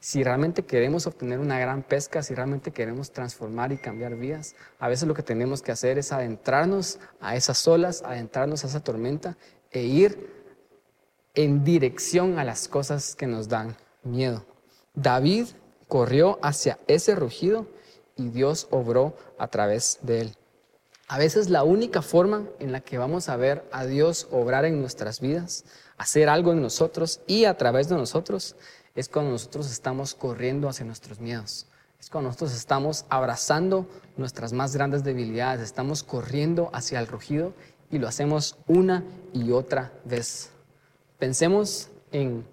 Si 0.03 0.25
realmente 0.25 0.65
queremos 0.65 1.07
obtener 1.07 1.39
una 1.39 1.61
gran 1.61 1.85
pesca, 1.85 2.25
si 2.25 2.35
realmente 2.35 2.73
queremos 2.73 3.13
transformar 3.13 3.71
y 3.71 3.77
cambiar 3.77 4.17
vidas, 4.17 4.57
a 4.81 4.89
veces 4.89 5.07
lo 5.07 5.15
que 5.15 5.23
tenemos 5.23 5.63
que 5.63 5.71
hacer 5.71 5.97
es 5.97 6.11
adentrarnos 6.11 6.99
a 7.21 7.37
esas 7.37 7.69
olas, 7.69 8.03
adentrarnos 8.03 8.65
a 8.65 8.67
esa 8.67 8.83
tormenta 8.83 9.37
e 9.71 9.85
ir 9.85 10.29
en 11.35 11.63
dirección 11.63 12.41
a 12.41 12.45
las 12.45 12.67
cosas 12.67 13.15
que 13.15 13.29
nos 13.29 13.47
dan 13.49 13.77
miedo. 14.03 14.45
David 14.93 15.47
corrió 15.87 16.41
hacia 16.43 16.81
ese 16.89 17.15
rugido 17.15 17.69
y 18.17 18.29
Dios 18.31 18.67
obró 18.73 19.17
a 19.39 19.47
través 19.47 20.01
de 20.03 20.23
él. 20.23 20.37
A 21.07 21.19
veces 21.19 21.49
la 21.49 21.63
única 21.63 22.03
forma 22.03 22.49
en 22.59 22.73
la 22.73 22.81
que 22.81 22.99
vamos 22.99 23.29
a 23.29 23.37
ver 23.37 23.65
a 23.71 23.87
Dios 23.87 24.27
obrar 24.33 24.65
en 24.65 24.81
nuestras 24.81 25.21
vidas, 25.21 25.65
hacer 25.97 26.29
algo 26.29 26.51
en 26.51 26.61
nosotros 26.61 27.21
y 27.29 27.45
a 27.45 27.57
través 27.57 27.89
de 27.89 27.95
nosotros, 27.95 28.57
es 28.95 29.09
cuando 29.09 29.33
nosotros 29.33 29.71
estamos 29.71 30.15
corriendo 30.15 30.69
hacia 30.69 30.85
nuestros 30.85 31.21
miedos. 31.21 31.67
Es 31.99 32.11
cuando 32.11 32.29
nosotros 32.31 32.55
estamos 32.55 33.05
abrazando 33.09 33.87
nuestras 34.17 34.53
más 34.53 34.75
grandes 34.75 35.05
debilidades, 35.05 35.63
estamos 35.63 36.03
corriendo 36.03 36.71
hacia 36.73 36.99
el 36.99 37.07
rugido 37.07 37.55
y 37.91 37.99
lo 37.99 38.09
hacemos 38.09 38.59
una 38.67 39.05
y 39.33 39.53
otra 39.53 39.93
vez. 40.05 40.51
Pensemos 41.19 41.91
en 42.11 42.45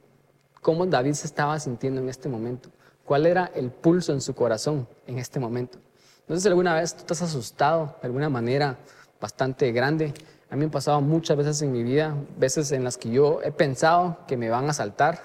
cómo 0.62 0.86
David 0.86 1.13
se 1.13 1.27
estaba 1.27 1.60
sintiendo 1.60 2.00
en 2.00 2.10
este 2.10 2.29
momento 2.29 2.69
cuál 3.10 3.25
era 3.25 3.51
el 3.55 3.72
pulso 3.72 4.13
en 4.13 4.22
su 4.22 4.36
corazón 4.36 4.88
en 5.08 5.17
este 5.17 5.39
momento. 5.39 5.79
Entonces, 6.22 6.46
alguna 6.46 6.75
vez 6.75 6.93
tú 6.93 7.00
estás 7.00 7.24
asustado 7.24 7.96
de 8.00 8.08
alguna 8.08 8.29
manera 8.29 8.77
bastante 9.19 9.72
grande. 9.72 10.13
A 10.51 10.53
mí 10.53 10.60
me 10.60 10.65
han 10.65 10.72
pasado 10.72 11.01
muchas 11.01 11.36
veces 11.36 11.60
en 11.63 11.72
mi 11.72 11.81
vida, 11.81 12.15
veces 12.38 12.72
en 12.72 12.84
las 12.84 12.98
que 12.98 13.10
yo 13.10 13.41
he 13.41 13.51
pensado 13.51 14.19
que 14.27 14.38
me 14.38 14.51
van 14.51 14.65
a 14.65 14.69
asaltar 14.69 15.24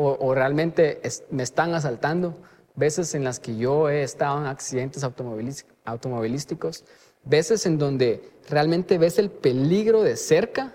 o, 0.00 0.34
realmente 0.34 1.00
me 1.30 1.42
están 1.42 1.74
asaltando, 1.74 2.36
veces 2.76 3.14
en 3.14 3.24
las 3.24 3.40
que 3.40 3.56
yo 3.56 3.88
he 3.88 4.02
estado 4.02 4.38
en 4.38 4.46
accidentes 4.46 5.02
automovilísticos, 5.02 6.84
veces 7.24 7.66
en 7.66 7.78
donde 7.78 8.30
realmente 8.48 8.96
ves 8.96 9.18
el 9.18 9.30
peligro 9.30 10.02
de 10.02 10.16
cerca 10.16 10.74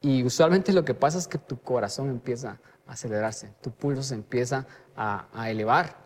y 0.00 0.24
usualmente 0.24 0.72
lo 0.72 0.84
que 0.84 0.94
pasa 0.94 1.18
es 1.18 1.28
que 1.28 1.38
tu 1.38 1.60
corazón 1.60 2.10
empieza 2.10 2.58
a 2.86 2.92
acelerarse, 2.92 3.52
tu 3.60 3.70
pulso 3.70 4.02
se 4.02 4.14
empieza 4.14 4.66
a, 4.96 5.48
elevar. 5.48 5.96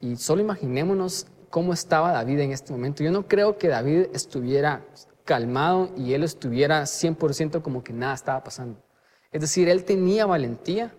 Y 0.00 0.16
solo 0.16 0.42
imaginémonos 0.42 1.28
cómo 1.48 1.72
estaba 1.72 2.12
David 2.12 2.40
en 2.40 2.52
este 2.52 2.72
momento. 2.72 3.04
Yo 3.04 3.12
no 3.12 3.28
creo 3.28 3.56
que 3.56 3.68
David 3.68 4.06
estuviera 4.12 4.84
calmado 5.24 5.90
y 5.96 6.12
él 6.14 6.24
estuviera 6.24 6.82
100% 6.82 7.62
como 7.62 7.84
que 7.84 7.92
nada 7.92 8.14
estaba 8.14 8.42
pasando. 8.42 8.82
Es 9.30 9.40
decir, 9.40 9.68
él 9.68 9.84
tenía 9.84 10.26
valentía, 10.26 10.94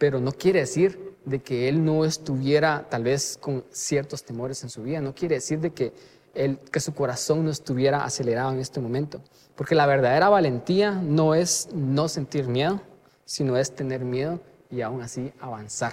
pero 0.00 0.18
no 0.18 0.32
quiere 0.32 0.60
decir 0.60 1.14
de 1.26 1.40
que 1.40 1.68
él 1.68 1.84
no 1.84 2.06
estuviera 2.06 2.88
tal 2.88 3.04
vez 3.04 3.36
con 3.38 3.66
ciertos 3.70 4.24
temores 4.24 4.62
en 4.62 4.70
su 4.70 4.82
vida. 4.82 5.02
No 5.02 5.14
quiere 5.14 5.34
decir 5.34 5.60
de 5.60 5.74
que, 5.74 5.92
él, 6.34 6.58
que 6.72 6.80
su 6.80 6.94
corazón 6.94 7.44
no 7.44 7.50
estuviera 7.50 8.02
acelerado 8.02 8.50
en 8.50 8.60
este 8.60 8.80
momento. 8.80 9.20
Porque 9.54 9.74
la 9.74 9.84
verdadera 9.84 10.30
valentía 10.30 10.92
no 10.92 11.34
es 11.34 11.68
no 11.74 12.08
sentir 12.08 12.48
miedo, 12.48 12.80
sino 13.26 13.58
es 13.58 13.72
tener 13.72 14.02
miedo 14.02 14.40
y 14.70 14.80
aún 14.80 15.02
así 15.02 15.34
avanzar. 15.38 15.92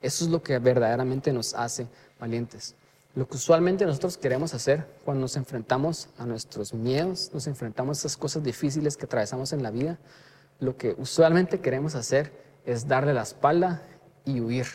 Eso 0.00 0.24
es 0.24 0.30
lo 0.30 0.42
que 0.42 0.58
verdaderamente 0.58 1.30
nos 1.30 1.52
hace 1.52 1.88
valientes. 2.18 2.74
Lo 3.14 3.28
que 3.28 3.36
usualmente 3.36 3.84
nosotros 3.84 4.16
queremos 4.16 4.54
hacer 4.54 4.86
cuando 5.04 5.20
nos 5.20 5.36
enfrentamos 5.36 6.08
a 6.16 6.24
nuestros 6.24 6.72
miedos, 6.72 7.30
nos 7.34 7.46
enfrentamos 7.46 7.98
a 7.98 8.00
esas 8.00 8.16
cosas 8.16 8.42
difíciles 8.42 8.96
que 8.96 9.04
atravesamos 9.04 9.52
en 9.52 9.62
la 9.62 9.70
vida, 9.70 9.98
lo 10.58 10.78
que 10.78 10.94
usualmente 10.96 11.60
queremos 11.60 11.94
hacer 11.94 12.45
es 12.66 12.86
darle 12.86 13.14
la 13.14 13.22
espalda 13.22 13.82
y 14.24 14.40
huir, 14.40 14.66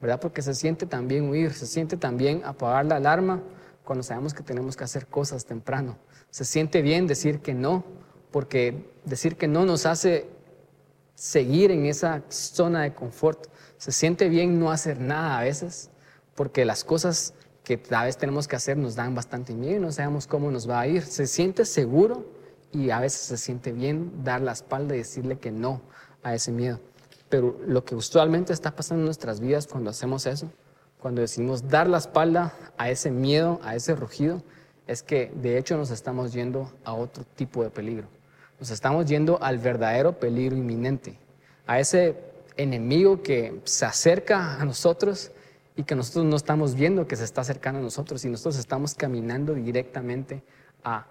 ¿verdad? 0.00 0.20
Porque 0.20 0.40
se 0.40 0.54
siente 0.54 0.86
también 0.86 1.28
huir, 1.28 1.52
se 1.52 1.66
siente 1.66 1.96
también 1.96 2.42
apagar 2.44 2.86
la 2.86 2.96
alarma 2.96 3.42
cuando 3.84 4.02
sabemos 4.02 4.32
que 4.32 4.42
tenemos 4.42 4.76
que 4.76 4.84
hacer 4.84 5.06
cosas 5.06 5.44
temprano. 5.44 5.98
Se 6.30 6.44
siente 6.44 6.80
bien 6.80 7.06
decir 7.06 7.40
que 7.40 7.54
no, 7.54 7.84
porque 8.30 8.90
decir 9.04 9.36
que 9.36 9.48
no 9.48 9.64
nos 9.64 9.84
hace 9.84 10.28
seguir 11.14 11.72
en 11.72 11.86
esa 11.86 12.22
zona 12.28 12.82
de 12.82 12.94
confort. 12.94 13.48
Se 13.76 13.90
siente 13.90 14.28
bien 14.28 14.60
no 14.60 14.70
hacer 14.70 15.00
nada 15.00 15.38
a 15.38 15.42
veces, 15.42 15.90
porque 16.36 16.64
las 16.64 16.84
cosas 16.84 17.34
que 17.64 17.82
a 17.90 18.04
veces 18.04 18.18
tenemos 18.18 18.46
que 18.46 18.56
hacer 18.56 18.76
nos 18.76 18.94
dan 18.94 19.14
bastante 19.14 19.52
miedo 19.52 19.76
y 19.76 19.80
no 19.80 19.92
sabemos 19.92 20.26
cómo 20.26 20.50
nos 20.50 20.68
va 20.68 20.80
a 20.80 20.86
ir. 20.86 21.02
Se 21.02 21.26
siente 21.26 21.64
seguro 21.64 22.24
y 22.72 22.90
a 22.90 23.00
veces 23.00 23.22
se 23.22 23.36
siente 23.36 23.72
bien 23.72 24.22
dar 24.22 24.40
la 24.40 24.52
espalda 24.52 24.94
y 24.94 24.98
decirle 24.98 25.38
que 25.38 25.50
no 25.50 25.80
a 26.22 26.34
ese 26.34 26.52
miedo. 26.52 26.80
Pero 27.28 27.58
lo 27.66 27.84
que 27.84 27.94
usualmente 27.94 28.52
está 28.52 28.74
pasando 28.74 29.02
en 29.02 29.06
nuestras 29.06 29.40
vidas 29.40 29.66
cuando 29.66 29.90
hacemos 29.90 30.26
eso, 30.26 30.50
cuando 31.00 31.20
decimos 31.20 31.68
dar 31.68 31.88
la 31.88 31.98
espalda 31.98 32.54
a 32.76 32.90
ese 32.90 33.10
miedo, 33.10 33.60
a 33.62 33.76
ese 33.76 33.94
rugido, 33.94 34.42
es 34.86 35.02
que 35.02 35.30
de 35.34 35.58
hecho 35.58 35.76
nos 35.76 35.90
estamos 35.90 36.32
yendo 36.32 36.72
a 36.84 36.94
otro 36.94 37.24
tipo 37.36 37.62
de 37.62 37.70
peligro. 37.70 38.08
Nos 38.58 38.70
estamos 38.70 39.06
yendo 39.06 39.40
al 39.42 39.58
verdadero 39.58 40.18
peligro 40.18 40.56
inminente, 40.56 41.18
a 41.66 41.78
ese 41.78 42.16
enemigo 42.56 43.22
que 43.22 43.60
se 43.64 43.84
acerca 43.84 44.60
a 44.60 44.64
nosotros 44.64 45.30
y 45.76 45.84
que 45.84 45.94
nosotros 45.94 46.24
no 46.24 46.34
estamos 46.34 46.74
viendo 46.74 47.06
que 47.06 47.14
se 47.14 47.24
está 47.24 47.42
acercando 47.42 47.78
a 47.78 47.82
nosotros 47.82 48.24
y 48.24 48.28
nosotros 48.28 48.56
estamos 48.56 48.94
caminando 48.94 49.54
directamente 49.54 50.42
a 50.82 51.06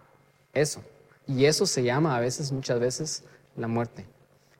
eso. 0.54 0.82
Y 1.26 1.46
eso 1.46 1.66
se 1.66 1.84
llama 1.84 2.18
a 2.18 2.20
veces, 2.20 2.52
muchas 2.52 2.80
veces, 2.80 3.24
la 3.56 3.68
muerte. 3.68 4.06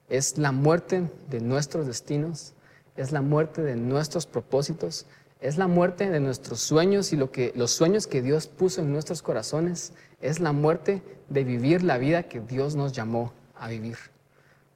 Es 0.08 0.38
la 0.38 0.52
muerte 0.52 1.10
de 1.28 1.40
nuestros 1.40 1.86
destinos, 1.86 2.54
es 2.96 3.12
la 3.12 3.22
muerte 3.22 3.62
de 3.62 3.76
nuestros 3.76 4.26
propósitos, 4.26 5.06
es 5.40 5.58
la 5.58 5.68
muerte 5.68 6.10
de 6.10 6.20
nuestros 6.20 6.60
sueños 6.60 7.12
y 7.12 7.16
lo 7.16 7.30
que, 7.30 7.52
los 7.54 7.70
sueños 7.70 8.06
que 8.06 8.22
Dios 8.22 8.46
puso 8.46 8.80
en 8.80 8.92
nuestros 8.92 9.22
corazones, 9.22 9.92
es 10.20 10.40
la 10.40 10.52
muerte 10.52 11.02
de 11.28 11.44
vivir 11.44 11.82
la 11.82 11.98
vida 11.98 12.24
que 12.24 12.40
Dios 12.40 12.74
nos 12.74 12.92
llamó 12.92 13.32
a 13.56 13.68
vivir. 13.68 13.98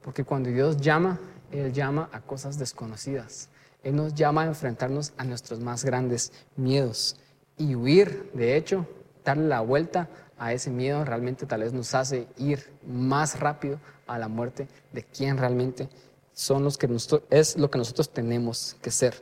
Porque 0.03 0.25
cuando 0.25 0.51
Dios 0.51 0.77
llama, 0.77 1.19
Él 1.51 1.73
llama 1.73 2.09
a 2.13 2.21
cosas 2.21 2.59
desconocidas. 2.59 3.49
Él 3.83 3.97
nos 3.97 4.15
llama 4.15 4.43
a 4.43 4.47
enfrentarnos 4.47 5.13
a 5.17 5.25
nuestros 5.25 5.61
más 5.61 5.85
grandes 5.85 6.33
miedos 6.57 7.17
y 7.59 7.75
huir, 7.75 8.31
de 8.35 8.57
hecho, 8.57 8.87
darle 9.25 9.49
la 9.49 9.61
vuelta 9.61 10.09
a 10.39 10.53
ese 10.53 10.71
miedo 10.71 11.05
realmente 11.05 11.47
tal 11.47 11.61
vez 11.61 11.73
nos 11.73 11.95
hace 11.95 12.27
ir 12.37 12.73
más 12.87 13.39
rápido 13.39 13.79
a 14.15 14.19
la 14.19 14.29
muerte 14.29 14.69
de 14.93 15.05
quien 15.05 15.39
realmente 15.39 15.89
son 16.33 16.65
los 16.65 16.79
que 16.79 16.89
es 17.31 17.57
lo 17.57 17.71
que 17.71 17.79
nosotros 17.79 18.11
tenemos 18.11 18.77
que 18.83 18.91
ser. 18.91 19.15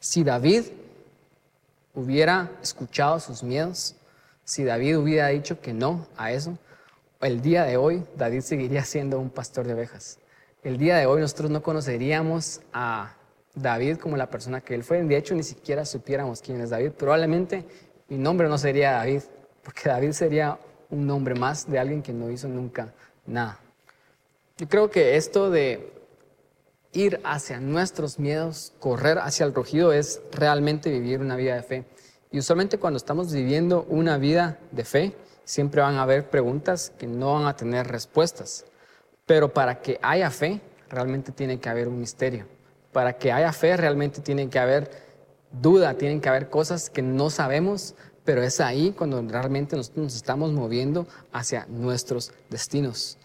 Si 0.00 0.24
David 0.24 0.64
hubiera 1.94 2.50
escuchado 2.62 3.18
sus 3.20 3.42
miedos, 3.42 3.94
si 4.44 4.64
David 4.64 4.98
hubiera 4.98 5.28
dicho 5.28 5.60
que 5.60 5.72
no 5.72 6.06
a 6.16 6.32
eso, 6.32 6.58
el 7.20 7.42
día 7.42 7.64
de 7.64 7.76
hoy 7.76 8.04
David 8.16 8.40
seguiría 8.40 8.84
siendo 8.84 9.18
un 9.18 9.30
pastor 9.30 9.66
de 9.66 9.74
ovejas. 9.74 10.18
El 10.62 10.78
día 10.78 10.96
de 10.96 11.06
hoy 11.06 11.20
nosotros 11.20 11.50
no 11.50 11.62
conoceríamos 11.62 12.60
a 12.72 13.14
David 13.54 13.98
como 13.98 14.16
la 14.16 14.30
persona 14.30 14.60
que 14.60 14.74
él 14.74 14.84
fue. 14.84 15.02
De 15.02 15.16
hecho, 15.16 15.34
ni 15.34 15.42
siquiera 15.42 15.84
supiéramos 15.84 16.40
quién 16.40 16.60
es 16.60 16.70
David. 16.70 16.92
Probablemente 16.92 17.64
mi 18.08 18.18
nombre 18.18 18.48
no 18.48 18.56
sería 18.56 18.92
David, 18.92 19.22
porque 19.62 19.88
David 19.88 20.12
sería 20.12 20.58
un 20.90 21.06
nombre 21.06 21.34
más 21.34 21.68
de 21.68 21.78
alguien 21.78 22.02
que 22.02 22.12
no 22.12 22.30
hizo 22.30 22.48
nunca 22.48 22.92
nada. 23.26 23.60
Yo 24.58 24.68
creo 24.68 24.90
que 24.90 25.16
esto 25.16 25.50
de 25.50 25.92
ir 26.92 27.20
hacia 27.24 27.60
nuestros 27.60 28.18
miedos, 28.18 28.74
correr 28.78 29.18
hacia 29.18 29.46
el 29.46 29.54
rugido, 29.54 29.92
es 29.92 30.20
realmente 30.32 30.90
vivir 30.90 31.20
una 31.20 31.36
vida 31.36 31.54
de 31.54 31.62
fe. 31.62 31.84
Y 32.30 32.38
usualmente 32.38 32.78
cuando 32.78 32.98
estamos 32.98 33.32
viviendo 33.32 33.86
una 33.88 34.18
vida 34.18 34.58
de 34.72 34.84
fe, 34.84 35.16
siempre 35.44 35.80
van 35.80 35.94
a 35.94 36.02
haber 36.02 36.28
preguntas 36.28 36.92
que 36.98 37.06
no 37.06 37.34
van 37.34 37.46
a 37.46 37.56
tener 37.56 37.86
respuestas. 37.86 38.66
Pero 39.24 39.54
para 39.54 39.80
que 39.80 39.98
haya 40.02 40.30
fe, 40.30 40.60
realmente 40.90 41.32
tiene 41.32 41.58
que 41.58 41.68
haber 41.70 41.88
un 41.88 41.98
misterio 41.98 42.46
para 42.92 43.16
que 43.16 43.32
haya 43.32 43.52
fe 43.52 43.76
realmente 43.76 44.20
tiene 44.20 44.48
que 44.48 44.58
haber 44.58 44.90
duda, 45.52 45.94
tienen 45.94 46.20
que 46.20 46.28
haber 46.28 46.50
cosas 46.50 46.90
que 46.90 47.02
no 47.02 47.30
sabemos, 47.30 47.94
pero 48.24 48.42
es 48.42 48.60
ahí 48.60 48.90
cuando 48.90 49.22
realmente 49.22 49.76
nos, 49.76 49.96
nos 49.96 50.14
estamos 50.16 50.52
moviendo 50.52 51.06
hacia 51.32 51.66
nuestros 51.68 52.32
destinos. 52.50 53.18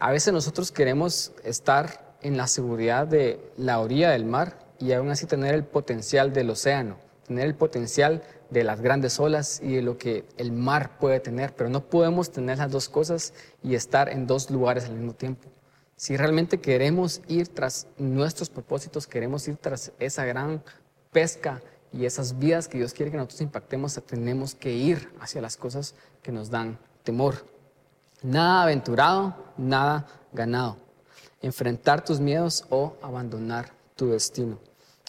A 0.00 0.12
veces 0.12 0.32
nosotros 0.32 0.70
queremos 0.70 1.32
estar 1.42 2.14
en 2.22 2.36
la 2.36 2.46
seguridad 2.46 3.08
de 3.08 3.40
la 3.56 3.80
orilla 3.80 4.10
del 4.10 4.24
mar 4.24 4.56
y 4.78 4.92
aún 4.92 5.10
así 5.10 5.26
tener 5.26 5.56
el 5.56 5.64
potencial 5.64 6.32
del 6.32 6.50
océano, 6.50 6.98
tener 7.26 7.46
el 7.46 7.56
potencial 7.56 8.22
de 8.48 8.62
las 8.62 8.80
grandes 8.80 9.18
olas 9.18 9.60
y 9.60 9.74
de 9.74 9.82
lo 9.82 9.98
que 9.98 10.24
el 10.36 10.52
mar 10.52 10.98
puede 11.00 11.18
tener, 11.18 11.52
pero 11.56 11.68
no 11.68 11.84
podemos 11.84 12.30
tener 12.30 12.58
las 12.58 12.70
dos 12.70 12.88
cosas 12.88 13.34
y 13.64 13.74
estar 13.74 14.08
en 14.08 14.28
dos 14.28 14.50
lugares 14.52 14.84
al 14.84 14.94
mismo 14.94 15.14
tiempo. 15.14 15.48
Si 15.96 16.16
realmente 16.16 16.60
queremos 16.60 17.20
ir 17.26 17.48
tras 17.48 17.88
nuestros 17.98 18.50
propósitos, 18.50 19.08
queremos 19.08 19.48
ir 19.48 19.56
tras 19.56 19.90
esa 19.98 20.24
gran 20.24 20.62
pesca 21.10 21.60
y 21.92 22.04
esas 22.04 22.38
vidas 22.38 22.68
que 22.68 22.78
Dios 22.78 22.94
quiere 22.94 23.10
que 23.10 23.16
nosotros 23.16 23.40
impactemos, 23.40 24.00
tenemos 24.06 24.54
que 24.54 24.72
ir 24.72 25.10
hacia 25.18 25.40
las 25.40 25.56
cosas 25.56 25.96
que 26.22 26.30
nos 26.30 26.50
dan 26.50 26.78
temor. 27.02 27.57
Nada 28.22 28.64
aventurado, 28.64 29.32
nada 29.56 30.06
ganado. 30.32 30.76
Enfrentar 31.40 32.04
tus 32.04 32.18
miedos 32.18 32.64
o 32.68 32.96
abandonar 33.00 33.70
tu 33.94 34.10
destino. 34.10 34.58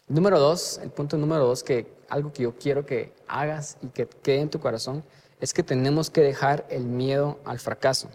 Número 0.08 0.40
dos, 0.40 0.80
el 0.84 0.92
punto 0.92 1.18
número 1.18 1.46
dos, 1.48 1.64
que 1.64 1.92
algo 2.08 2.32
que 2.32 2.44
yo 2.44 2.56
quiero 2.56 2.86
que 2.86 3.12
hagas 3.28 3.78
y 3.82 3.88
que 3.88 4.08
quede 4.08 4.42
en 4.42 4.50
tu 4.52 4.60
corazón, 4.60 5.04
es 5.40 5.54
que 5.54 5.64
tenemos 5.64 6.12
que 6.12 6.22
dejar 6.22 6.68
el 6.70 6.84
miedo 6.84 7.40
al 7.46 7.58
fracaso. 7.58 8.10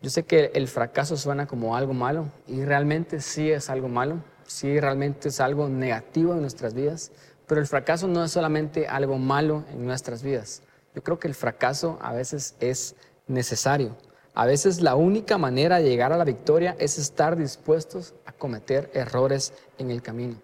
Yo 0.00 0.08
sé 0.08 0.22
que 0.22 0.50
el 0.54 0.66
fracaso 0.66 1.18
suena 1.18 1.46
como 1.46 1.76
algo 1.76 1.92
malo 1.92 2.26
y 2.46 2.64
realmente 2.64 3.20
sí 3.20 3.50
es 3.50 3.68
algo 3.68 3.88
malo, 3.88 4.22
sí 4.46 4.80
realmente 4.80 5.28
es 5.28 5.40
algo 5.40 5.68
negativo 5.68 6.32
en 6.32 6.40
nuestras 6.40 6.72
vidas, 6.72 7.12
pero 7.46 7.60
el 7.60 7.66
fracaso 7.66 8.08
no 8.08 8.24
es 8.24 8.30
solamente 8.30 8.88
algo 8.88 9.18
malo 9.18 9.64
en 9.70 9.84
nuestras 9.84 10.22
vidas. 10.22 10.62
Yo 10.94 11.02
creo 11.02 11.18
que 11.18 11.28
el 11.28 11.34
fracaso 11.34 11.98
a 12.00 12.12
veces 12.12 12.54
es 12.60 12.96
necesario. 13.30 13.96
A 14.34 14.46
veces 14.46 14.80
la 14.80 14.94
única 14.94 15.38
manera 15.38 15.78
de 15.78 15.88
llegar 15.88 16.12
a 16.12 16.16
la 16.16 16.24
victoria 16.24 16.76
es 16.78 16.98
estar 16.98 17.36
dispuestos 17.36 18.14
a 18.26 18.32
cometer 18.32 18.90
errores 18.94 19.52
en 19.78 19.90
el 19.90 20.02
camino. 20.02 20.36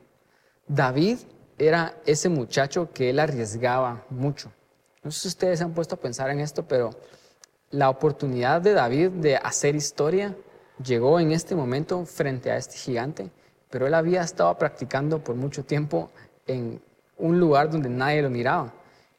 David 0.67 1.19
era 1.59 1.97
ese 2.05 2.29
muchacho 2.29 2.91
que 2.93 3.11
él 3.11 3.19
arriesgaba 3.21 4.05
mucho. 4.11 4.51
No 5.03 5.11
sé 5.11 5.21
si 5.21 5.29
ustedes 5.29 5.59
se 5.59 5.65
han 5.65 5.73
puesto 5.73 5.95
a 5.95 6.01
pensar 6.01 6.31
en 6.31 6.41
esto, 6.41 6.67
pero 6.67 6.91
la 7.71 7.89
oportunidad 7.89 8.61
de 8.61 8.73
David 8.73 9.11
de 9.11 9.37
hacer 9.37 9.77
historia 9.77 10.35
llegó 10.83 11.21
en 11.21 11.33
este 11.33 11.55
momento 11.55 12.05
frente 12.05 12.51
a 12.51 12.57
este 12.57 12.77
gigante, 12.77 13.31
pero 13.71 13.87
él 13.87 13.95
había 13.95 14.23
estado 14.23 14.57
practicando 14.59 15.23
por 15.23 15.37
mucho 15.37 15.65
tiempo 15.65 16.11
en 16.47 16.81
un 17.19 17.41
lugar 17.41 17.71
donde 17.71 17.89
nadie 17.89 18.23
lo 18.23 18.31
miraba. 18.31 18.73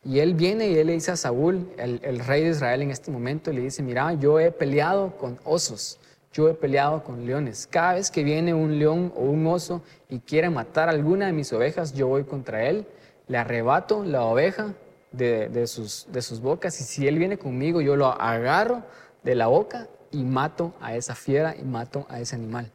Y 0.07 0.21
él 0.21 0.35
viene 0.35 0.69
y 0.69 0.77
él 0.77 0.87
le 0.87 0.93
dice 0.93 1.11
a 1.11 1.17
Saúl, 1.17 1.69
el, 1.77 2.19
rey 2.19 2.41
de 2.41 2.51
Israel 2.51 2.81
en 2.81 2.91
este 2.91 3.11
momento, 3.11 3.51
le 3.51 3.59
dice, 3.59 3.83
mira, 3.83 4.13
yo 4.13 4.39
he 4.39 4.51
peleado 4.51 5.17
con 5.17 5.37
osos, 5.43 5.99
yo 6.31 6.47
he 6.47 6.53
peleado 6.53 7.03
con 7.03 7.25
leones. 7.25 7.67
Cada 7.69 7.95
vez 7.95 8.09
que 8.09 8.23
viene 8.23 8.53
un 8.53 8.79
león 8.79 9.11
o 9.17 9.23
un 9.23 9.45
oso 9.47 9.81
y 10.07 10.19
quiere 10.19 10.49
matar 10.49 10.87
alguna 10.87 11.25
de 11.25 11.33
mis 11.33 11.51
ovejas, 11.51 11.93
yo 11.93 12.07
voy 12.07 12.23
contra 12.23 12.69
él, 12.69 12.87
le 13.27 13.37
arrebato 13.37 14.05
la 14.05 14.23
oveja 14.23 14.73
de, 15.11 15.67
sus, 15.67 16.07
de 16.09 16.21
sus 16.21 16.39
bocas 16.39 16.79
y 16.79 16.85
si 16.85 17.05
Él 17.05 17.19
viene 17.19 17.37
conmigo, 17.37 17.81
yo 17.81 17.97
lo 17.97 18.07
agarro 18.07 18.83
de 19.23 19.35
la 19.35 19.47
boca 19.47 19.89
y 20.11 20.23
mato 20.23 20.73
a 20.79 20.95
esa 20.95 21.15
fiera 21.15 21.53
y 21.59 21.65
mato 21.65 22.05
a 22.07 22.21
ese 22.21 22.37
animal. 22.37 22.71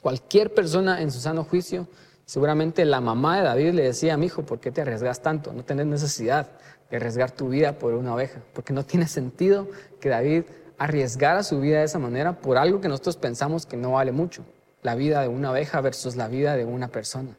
Cualquier 0.00 0.52
persona 0.52 1.00
en 1.00 1.12
su 1.12 1.20
sano 1.20 1.44
juicio, 1.44 1.86
seguramente 2.26 2.84
la 2.84 3.00
mamá 3.00 3.38
de 3.38 3.44
David 3.44 3.72
le 3.72 3.84
decía, 3.84 4.16
mi 4.16 4.26
hijo, 4.26 4.42
¿por 4.42 4.60
qué 4.60 4.70
te 4.70 4.82
arriesgas 4.82 5.22
tanto? 5.22 5.52
No 5.52 5.64
tenés 5.64 5.86
necesidad 5.86 6.48
de 6.90 6.96
arriesgar 6.98 7.30
tu 7.30 7.48
vida 7.48 7.78
por 7.78 7.94
una 7.94 8.14
oveja, 8.14 8.40
porque 8.52 8.72
no 8.72 8.84
tiene 8.84 9.08
sentido 9.08 9.68
que 10.00 10.08
David 10.08 10.42
arriesgara 10.76 11.42
su 11.42 11.60
vida 11.60 11.78
de 11.78 11.84
esa 11.84 11.98
manera 11.98 12.34
por 12.34 12.58
algo 12.58 12.80
que 12.80 12.88
nosotros 12.88 13.16
pensamos 13.16 13.64
que 13.64 13.76
no 13.76 13.92
vale 13.92 14.12
mucho, 14.12 14.44
la 14.82 14.94
vida 14.94 15.22
de 15.22 15.28
una 15.28 15.52
oveja 15.52 15.80
versus 15.80 16.16
la 16.16 16.28
vida 16.28 16.56
de 16.56 16.64
una 16.64 16.88
persona. 16.88 17.36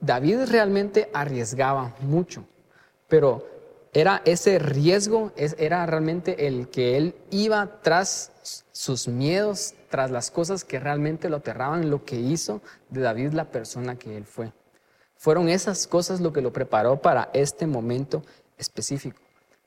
David 0.00 0.44
realmente 0.48 1.10
arriesgaba 1.12 1.94
mucho, 2.00 2.44
pero 3.08 3.46
era 3.92 4.22
ese 4.24 4.58
riesgo, 4.58 5.32
era 5.36 5.84
realmente 5.86 6.46
el 6.46 6.68
que 6.68 6.96
él 6.96 7.14
iba 7.30 7.80
tras 7.82 8.30
sus 8.72 9.08
miedos, 9.08 9.74
tras 9.90 10.10
las 10.10 10.30
cosas 10.30 10.64
que 10.64 10.78
realmente 10.78 11.28
lo 11.28 11.36
aterraban, 11.36 11.90
lo 11.90 12.04
que 12.04 12.16
hizo 12.16 12.60
de 12.90 13.00
David 13.00 13.32
la 13.32 13.50
persona 13.50 13.96
que 13.96 14.16
él 14.16 14.24
fue. 14.24 14.52
Fueron 15.16 15.48
esas 15.48 15.86
cosas 15.86 16.20
lo 16.20 16.32
que 16.32 16.40
lo 16.40 16.52
preparó 16.52 17.02
para 17.02 17.30
este 17.32 17.66
momento 17.66 18.22
específico. 18.56 19.20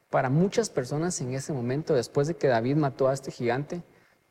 Para 0.10 0.30
muchas 0.30 0.70
personas 0.70 1.20
en 1.22 1.34
ese 1.34 1.54
momento, 1.54 1.94
después 1.94 2.28
de 2.28 2.36
que 2.36 2.48
David 2.48 2.76
mató 2.76 3.08
a 3.08 3.14
este 3.14 3.32
gigante, 3.32 3.84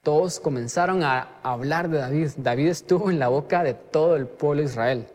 todos 0.02 0.40
comenzaron 0.40 1.02
a 1.02 1.40
hablar 1.42 1.90
de 1.90 1.98
David. 1.98 2.30
David 2.38 2.68
estuvo 2.68 3.10
en 3.10 3.18
la 3.18 3.28
boca 3.28 3.62
de 3.62 3.74
todo 3.74 4.16
el 4.16 4.26
pueblo 4.26 4.62
de 4.62 4.68
Israel. 4.68 5.06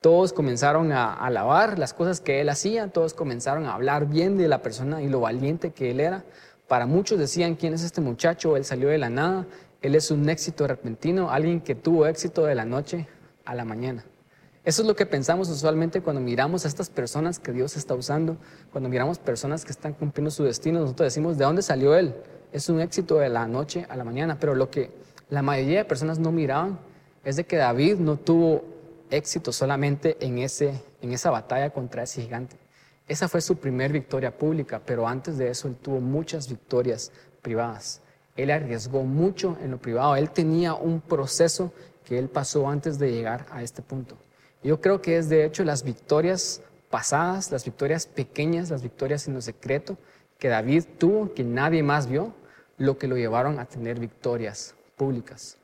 Todos 0.00 0.32
comenzaron 0.32 0.92
a 0.92 1.14
alabar 1.14 1.78
las 1.78 1.94
cosas 1.94 2.20
que 2.20 2.40
él 2.40 2.48
hacía, 2.48 2.88
todos 2.88 3.14
comenzaron 3.14 3.66
a 3.66 3.74
hablar 3.74 4.06
bien 4.06 4.36
de 4.36 4.48
la 4.48 4.62
persona 4.62 5.02
y 5.02 5.08
lo 5.08 5.20
valiente 5.20 5.70
que 5.70 5.90
él 5.90 6.00
era. 6.00 6.24
Para 6.68 6.86
muchos 6.86 7.18
decían, 7.18 7.54
¿quién 7.54 7.74
es 7.74 7.82
este 7.82 8.00
muchacho? 8.00 8.56
Él 8.56 8.64
salió 8.64 8.88
de 8.88 8.98
la 8.98 9.08
nada 9.08 9.46
Él 9.82 9.94
es 9.94 10.10
un 10.10 10.28
éxito 10.28 10.66
repentino, 10.66 11.30
alguien 11.30 11.60
que 11.60 11.74
tuvo 11.74 12.06
éxito 12.06 12.44
de 12.44 12.54
la 12.54 12.64
noche 12.64 13.06
a 13.44 13.54
la 13.54 13.64
mañana. 13.64 14.04
Eso 14.64 14.82
es 14.82 14.88
lo 14.88 14.96
que 14.96 15.06
pensamos 15.06 15.48
usualmente 15.48 16.00
cuando 16.00 16.20
miramos 16.20 16.64
a 16.64 16.68
estas 16.68 16.90
personas 16.90 17.38
que 17.38 17.52
Dios 17.52 17.76
está 17.76 17.94
usando, 17.94 18.36
cuando 18.72 18.88
miramos 18.88 19.20
personas 19.20 19.64
que 19.64 19.70
están 19.70 19.92
cumpliendo 19.92 20.32
su 20.32 20.42
destino, 20.42 20.80
nosotros 20.80 21.06
decimos, 21.06 21.38
¿de 21.38 21.44
dónde 21.44 21.62
salió 21.62 21.94
Él? 21.94 22.16
Es 22.50 22.68
un 22.68 22.80
éxito 22.80 23.14
de 23.16 23.28
la 23.28 23.46
noche 23.46 23.86
a 23.88 23.94
la 23.94 24.02
mañana, 24.02 24.38
pero 24.40 24.56
lo 24.56 24.68
que 24.68 24.90
la 25.30 25.42
mayoría 25.42 25.78
de 25.78 25.84
personas 25.84 26.18
no 26.18 26.32
miraban 26.32 26.80
es 27.24 27.36
de 27.36 27.44
que 27.44 27.56
David 27.56 27.98
no 27.98 28.16
tuvo 28.16 28.64
éxito 29.10 29.52
solamente 29.52 30.16
en, 30.18 30.38
ese, 30.38 30.82
en 31.00 31.12
esa 31.12 31.30
batalla 31.30 31.70
contra 31.70 32.02
ese 32.02 32.22
gigante. 32.22 32.56
Esa 33.08 33.28
fue 33.28 33.40
su 33.40 33.56
primer 33.56 33.92
victoria 33.92 34.36
pública, 34.36 34.80
pero 34.84 35.06
antes 35.06 35.38
de 35.38 35.48
eso 35.48 35.68
él 35.68 35.76
tuvo 35.76 36.00
muchas 36.00 36.48
victorias 36.48 37.12
privadas. 37.40 38.00
Él 38.36 38.50
arriesgó 38.50 39.04
mucho 39.04 39.56
en 39.62 39.70
lo 39.70 39.78
privado. 39.78 40.16
Él 40.16 40.30
tenía 40.30 40.74
un 40.74 41.00
proceso 41.00 41.72
que 42.04 42.18
él 42.18 42.28
pasó 42.28 42.68
antes 42.68 42.98
de 42.98 43.12
llegar 43.12 43.46
a 43.50 43.62
este 43.62 43.82
punto. 43.82 44.16
Yo 44.62 44.80
creo 44.80 45.00
que 45.00 45.16
es 45.16 45.28
de 45.28 45.44
hecho 45.44 45.64
las 45.64 45.84
victorias 45.84 46.60
pasadas, 46.90 47.52
las 47.52 47.64
victorias 47.64 48.06
pequeñas, 48.06 48.70
las 48.70 48.82
victorias 48.82 49.28
en 49.28 49.34
lo 49.34 49.40
secreto 49.40 49.96
que 50.38 50.48
David 50.48 50.84
tuvo, 50.98 51.32
que 51.32 51.44
nadie 51.44 51.82
más 51.82 52.08
vio, 52.08 52.34
lo 52.76 52.98
que 52.98 53.08
lo 53.08 53.16
llevaron 53.16 53.58
a 53.58 53.64
tener 53.64 53.98
victorias 53.98 54.74
públicas. 54.96 55.56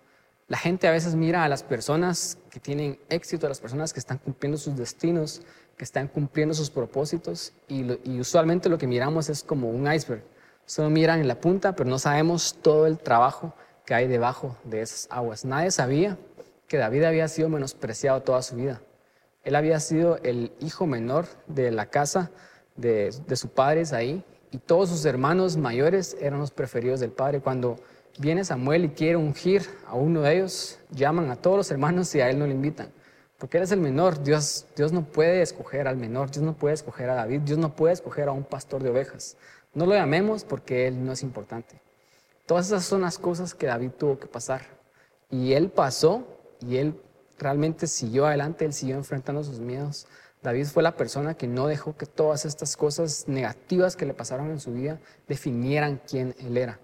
La 0.48 0.59
gente 0.59 0.87
a 0.87 0.90
veces 0.90 1.14
mira 1.14 1.44
a 1.44 1.48
las 1.48 1.62
personas 1.62 2.38
que 2.50 2.61
tienen 2.61 2.98
éxito, 3.09 3.46
a 3.46 3.48
las 3.48 3.61
personas 3.61 3.92
que 3.92 4.00
están 4.00 4.18
cumpliendo 4.18 4.59
sus 4.59 4.76
destinos, 4.76 5.42
están 5.85 6.09
cumpliendo 6.09 6.55
sus 6.55 6.71
propósitos 6.71 7.53
y, 7.68 8.18
usualmente 8.21 8.68
lo 8.68 8.79
que 8.79 8.87
miramos 8.87 9.29
es 9.29 9.42
como 9.42 9.71
un 9.71 9.92
iceberg. 9.92 10.23
Solo 10.64 10.90
miran 10.90 11.21
en 11.21 11.29
la 11.29 11.40
punta, 11.40 11.75
pero 11.75 11.90
no 11.90 11.99
sabemos 11.99 12.57
todo 12.62 12.87
el 12.87 12.99
trabajo 12.99 13.55
que 13.85 13.95
hay 13.95 14.07
debajo 14.07 14.57
de 14.64 14.81
esas 14.81 15.09
aguas. 15.11 15.45
Nadie 15.45 15.71
sabía 15.71 16.16
que 16.68 16.79
David 16.79 17.05
había 17.05 17.29
sido 17.29 17.49
menospreciado 17.49 18.23
toda 18.23 18.42
su 18.42 18.57
vida. 18.57 18.81
Él 19.42 19.57
había 19.57 19.81
sido 19.81 20.18
el 20.23 20.53
hijo 20.61 20.87
menor 20.87 21.27
de 21.49 21.71
la 21.73 21.87
casa 21.87 22.31
de, 22.77 23.12
de 23.27 23.37
su 23.37 23.49
padre 23.49 23.83
y 24.53 24.59
todos 24.59 24.90
sus 24.90 25.05
hermanos 25.05 25.57
mayores 25.57 26.16
eran 26.21 26.38
los 26.38 26.53
preferidos 26.53 27.01
del 27.01 27.11
padre. 27.11 27.40
Cuando 27.40 27.77
viene 28.18 28.45
Samuel 28.45 28.85
y 28.85 28.88
quiere 28.90 29.16
ungir 29.16 29.62
a 29.87 29.95
uno 29.95 30.23
de 30.23 30.37
ellos, 30.37 30.79
llaman 30.90 31.31
a 31.31 31.37
todos 31.37 31.57
los 31.57 31.71
hermanos 31.71 32.14
y 32.14 32.21
a 32.21 32.31
él 32.31 32.38
no 32.38 32.47
le 32.47 32.53
invitan. 32.53 32.88
Porque 33.42 33.57
él 33.57 33.64
es 33.64 33.72
el 33.72 33.81
menor, 33.81 34.22
Dios, 34.22 34.66
Dios 34.76 34.92
no 34.92 35.02
puede 35.02 35.42
escoger 35.42 35.88
al 35.88 35.96
menor, 35.96 36.31
Dios 36.31 36.44
no 36.44 36.52
puede 36.52 36.74
escoger 36.74 37.11
a 37.11 37.16
David, 37.16 37.40
Dios 37.40 37.59
no 37.59 37.74
puede 37.74 37.92
escoger 37.92 38.28
a 38.28 38.31
un 38.31 38.44
pastor 38.44 38.85
de 38.85 38.90
ovejas. 38.90 39.37
No 39.74 39.85
lo 39.85 39.94
llamemos 39.94 40.44
porque 40.44 40.87
él 40.87 41.05
no 41.05 41.11
es 41.11 41.24
importante. 41.24 41.83
Todas 42.46 42.66
esas 42.66 42.85
son 42.85 43.00
las 43.00 43.18
cosas 43.18 43.52
que 43.52 43.66
David 43.66 43.90
tuvo 43.98 44.16
que 44.20 44.28
pasar. 44.28 44.62
Y 45.28 45.55
él 45.55 45.70
pasó 45.70 46.24
y 46.61 46.76
él 46.76 46.94
realmente 47.37 47.88
siguió 47.88 48.26
adelante, 48.26 48.64
él 48.64 48.72
siguió 48.72 48.94
enfrentando 48.94 49.42
sus 49.42 49.59
miedos. 49.59 50.07
David 50.40 50.66
fue 50.66 50.85
la 50.85 50.96
persona 50.96 51.35
que 51.35 51.48
no 51.48 51.66
dejó 51.66 51.96
que 51.96 52.07
todas 52.07 52.44
estas 52.44 52.76
cosas 52.76 53.24
negativas 53.26 53.96
que 53.96 54.07
le 54.07 54.14
pasaron 54.14 54.52
en 54.52 54.61
su 54.61 54.72
vida 54.72 55.00
definieran 55.26 56.00
quién 56.09 56.37
él 56.38 56.57
era. 56.57 56.78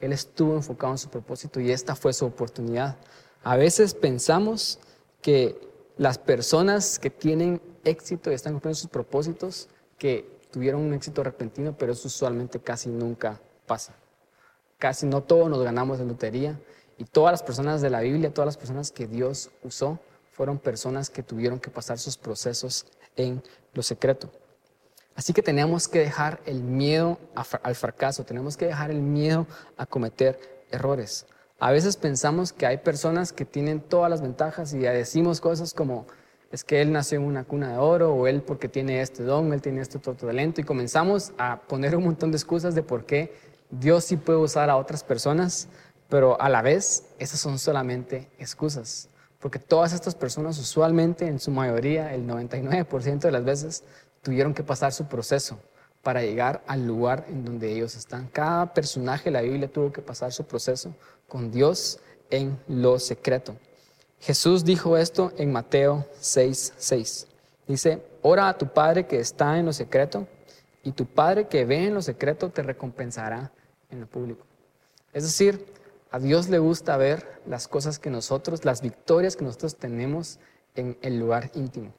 Él 0.00 0.12
estuvo 0.12 0.56
enfocado 0.56 0.92
en 0.92 0.98
su 0.98 1.08
propósito 1.08 1.60
y 1.60 1.70
esta 1.70 1.94
fue 1.94 2.12
su 2.12 2.26
oportunidad. 2.26 2.96
A 3.44 3.54
veces 3.54 3.94
pensamos 3.94 4.80
que 5.22 5.69
las 6.00 6.16
personas 6.16 6.98
que 6.98 7.10
tienen 7.10 7.60
éxito 7.84 8.30
y 8.30 8.34
están 8.34 8.54
cumpliendo 8.54 8.74
sus 8.74 8.88
propósitos, 8.88 9.68
que 9.98 10.40
tuvieron 10.50 10.80
un 10.80 10.94
éxito 10.94 11.22
repentino, 11.22 11.76
pero 11.76 11.92
eso 11.92 12.08
usualmente 12.08 12.58
casi 12.58 12.88
nunca 12.88 13.38
pasa. 13.66 13.92
Casi 14.78 15.04
no 15.04 15.22
todos 15.22 15.50
nos 15.50 15.62
ganamos 15.62 15.98
de 15.98 16.06
lotería 16.06 16.58
y 16.96 17.04
todas 17.04 17.34
las 17.34 17.42
personas 17.42 17.82
de 17.82 17.90
la 17.90 18.00
Biblia, 18.00 18.32
todas 18.32 18.46
las 18.46 18.56
personas 18.56 18.90
que 18.90 19.06
Dios 19.06 19.50
usó, 19.62 19.98
fueron 20.32 20.58
personas 20.58 21.10
que 21.10 21.22
tuvieron 21.22 21.60
que 21.60 21.68
pasar 21.68 21.98
sus 21.98 22.16
procesos 22.16 22.86
en 23.14 23.42
lo 23.74 23.82
secreto. 23.82 24.30
Así 25.14 25.34
que 25.34 25.42
tenemos 25.42 25.86
que 25.86 25.98
dejar 25.98 26.40
el 26.46 26.62
miedo 26.62 27.18
al 27.62 27.74
fracaso, 27.74 28.24
tenemos 28.24 28.56
que 28.56 28.64
dejar 28.64 28.90
el 28.90 29.02
miedo 29.02 29.46
a 29.76 29.84
cometer 29.84 30.64
errores. 30.70 31.26
A 31.62 31.70
veces 31.72 31.98
pensamos 31.98 32.54
que 32.54 32.64
hay 32.64 32.78
personas 32.78 33.34
que 33.34 33.44
tienen 33.44 33.80
todas 33.80 34.08
las 34.08 34.22
ventajas 34.22 34.72
y 34.72 34.78
decimos 34.78 35.42
cosas 35.42 35.74
como, 35.74 36.06
es 36.50 36.64
que 36.64 36.80
él 36.80 36.90
nació 36.90 37.18
en 37.18 37.26
una 37.26 37.44
cuna 37.44 37.72
de 37.72 37.76
oro 37.76 38.14
o 38.14 38.26
él 38.26 38.40
porque 38.40 38.66
tiene 38.66 39.02
este 39.02 39.24
don, 39.24 39.52
él 39.52 39.60
tiene 39.60 39.82
este 39.82 39.98
otro 39.98 40.14
talento 40.14 40.62
y 40.62 40.64
comenzamos 40.64 41.32
a 41.36 41.60
poner 41.60 41.94
un 41.94 42.04
montón 42.04 42.30
de 42.30 42.38
excusas 42.38 42.74
de 42.74 42.82
por 42.82 43.04
qué 43.04 43.34
Dios 43.68 44.04
sí 44.04 44.16
puede 44.16 44.38
usar 44.38 44.70
a 44.70 44.78
otras 44.78 45.04
personas, 45.04 45.68
pero 46.08 46.40
a 46.40 46.48
la 46.48 46.62
vez 46.62 47.04
esas 47.18 47.38
son 47.40 47.58
solamente 47.58 48.30
excusas. 48.38 49.10
Porque 49.38 49.58
todas 49.58 49.92
estas 49.92 50.14
personas 50.14 50.58
usualmente, 50.58 51.26
en 51.26 51.38
su 51.38 51.50
mayoría, 51.50 52.14
el 52.14 52.26
99% 52.26 53.20
de 53.20 53.32
las 53.32 53.44
veces, 53.44 53.84
tuvieron 54.22 54.54
que 54.54 54.62
pasar 54.62 54.94
su 54.94 55.08
proceso 55.08 55.58
para 56.02 56.22
llegar 56.22 56.62
al 56.66 56.86
lugar 56.86 57.26
en 57.28 57.44
donde 57.44 57.70
ellos 57.70 57.96
están. 57.96 58.28
Cada 58.28 58.72
personaje 58.72 59.24
de 59.24 59.32
la 59.32 59.42
Biblia 59.42 59.70
tuvo 59.70 59.92
que 59.92 60.00
pasar 60.00 60.32
su 60.32 60.44
proceso 60.44 60.94
con 61.30 61.50
Dios 61.50 61.98
en 62.28 62.58
lo 62.68 62.98
secreto. 62.98 63.56
Jesús 64.20 64.62
dijo 64.66 64.98
esto 64.98 65.32
en 65.38 65.50
Mateo 65.50 66.04
6, 66.20 66.74
6. 66.76 67.26
Dice, 67.66 68.02
ora 68.20 68.50
a 68.50 68.58
tu 68.58 68.68
Padre 68.68 69.06
que 69.06 69.18
está 69.18 69.58
en 69.58 69.64
lo 69.64 69.72
secreto 69.72 70.28
y 70.82 70.92
tu 70.92 71.06
Padre 71.06 71.48
que 71.48 71.64
ve 71.64 71.86
en 71.86 71.94
lo 71.94 72.02
secreto 72.02 72.50
te 72.50 72.62
recompensará 72.62 73.50
en 73.88 74.00
lo 74.00 74.06
público. 74.06 74.44
Es 75.14 75.22
decir, 75.22 75.64
a 76.10 76.18
Dios 76.18 76.50
le 76.50 76.58
gusta 76.58 76.98
ver 76.98 77.40
las 77.46 77.66
cosas 77.66 77.98
que 77.98 78.10
nosotros, 78.10 78.66
las 78.66 78.82
victorias 78.82 79.34
que 79.34 79.44
nosotros 79.46 79.76
tenemos 79.76 80.38
en 80.74 80.98
el 81.00 81.18
lugar 81.18 81.50
íntimo 81.54 81.94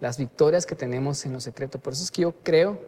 las 0.00 0.16
victorias 0.18 0.66
que 0.66 0.74
tenemos 0.74 1.24
en 1.26 1.34
lo 1.34 1.40
secreto. 1.40 1.78
Por 1.78 1.92
eso 1.92 2.02
es 2.02 2.10
que 2.10 2.22
yo 2.22 2.32
creo 2.42 2.80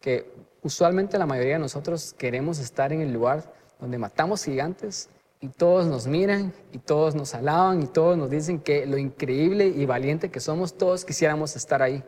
que 0.00 0.30
usualmente 0.62 1.18
la 1.18 1.26
mayoría 1.26 1.54
de 1.54 1.58
nosotros 1.58 2.14
queremos 2.16 2.58
estar 2.58 2.92
en 2.92 3.00
el 3.00 3.12
lugar 3.12 3.52
donde 3.80 3.98
matamos 3.98 4.44
gigantes 4.44 5.08
y 5.40 5.48
todos 5.48 5.86
nos 5.86 6.06
miran 6.06 6.52
y 6.72 6.78
todos 6.78 7.14
nos 7.14 7.34
alaban 7.34 7.82
y 7.82 7.86
todos 7.86 8.16
nos 8.16 8.30
dicen 8.30 8.60
que 8.60 8.86
lo 8.86 8.98
increíble 8.98 9.66
y 9.68 9.86
valiente 9.86 10.30
que 10.30 10.40
somos, 10.40 10.74
todos 10.74 11.04
quisiéramos 11.04 11.56
estar 11.56 11.82
ahí. 11.82 12.02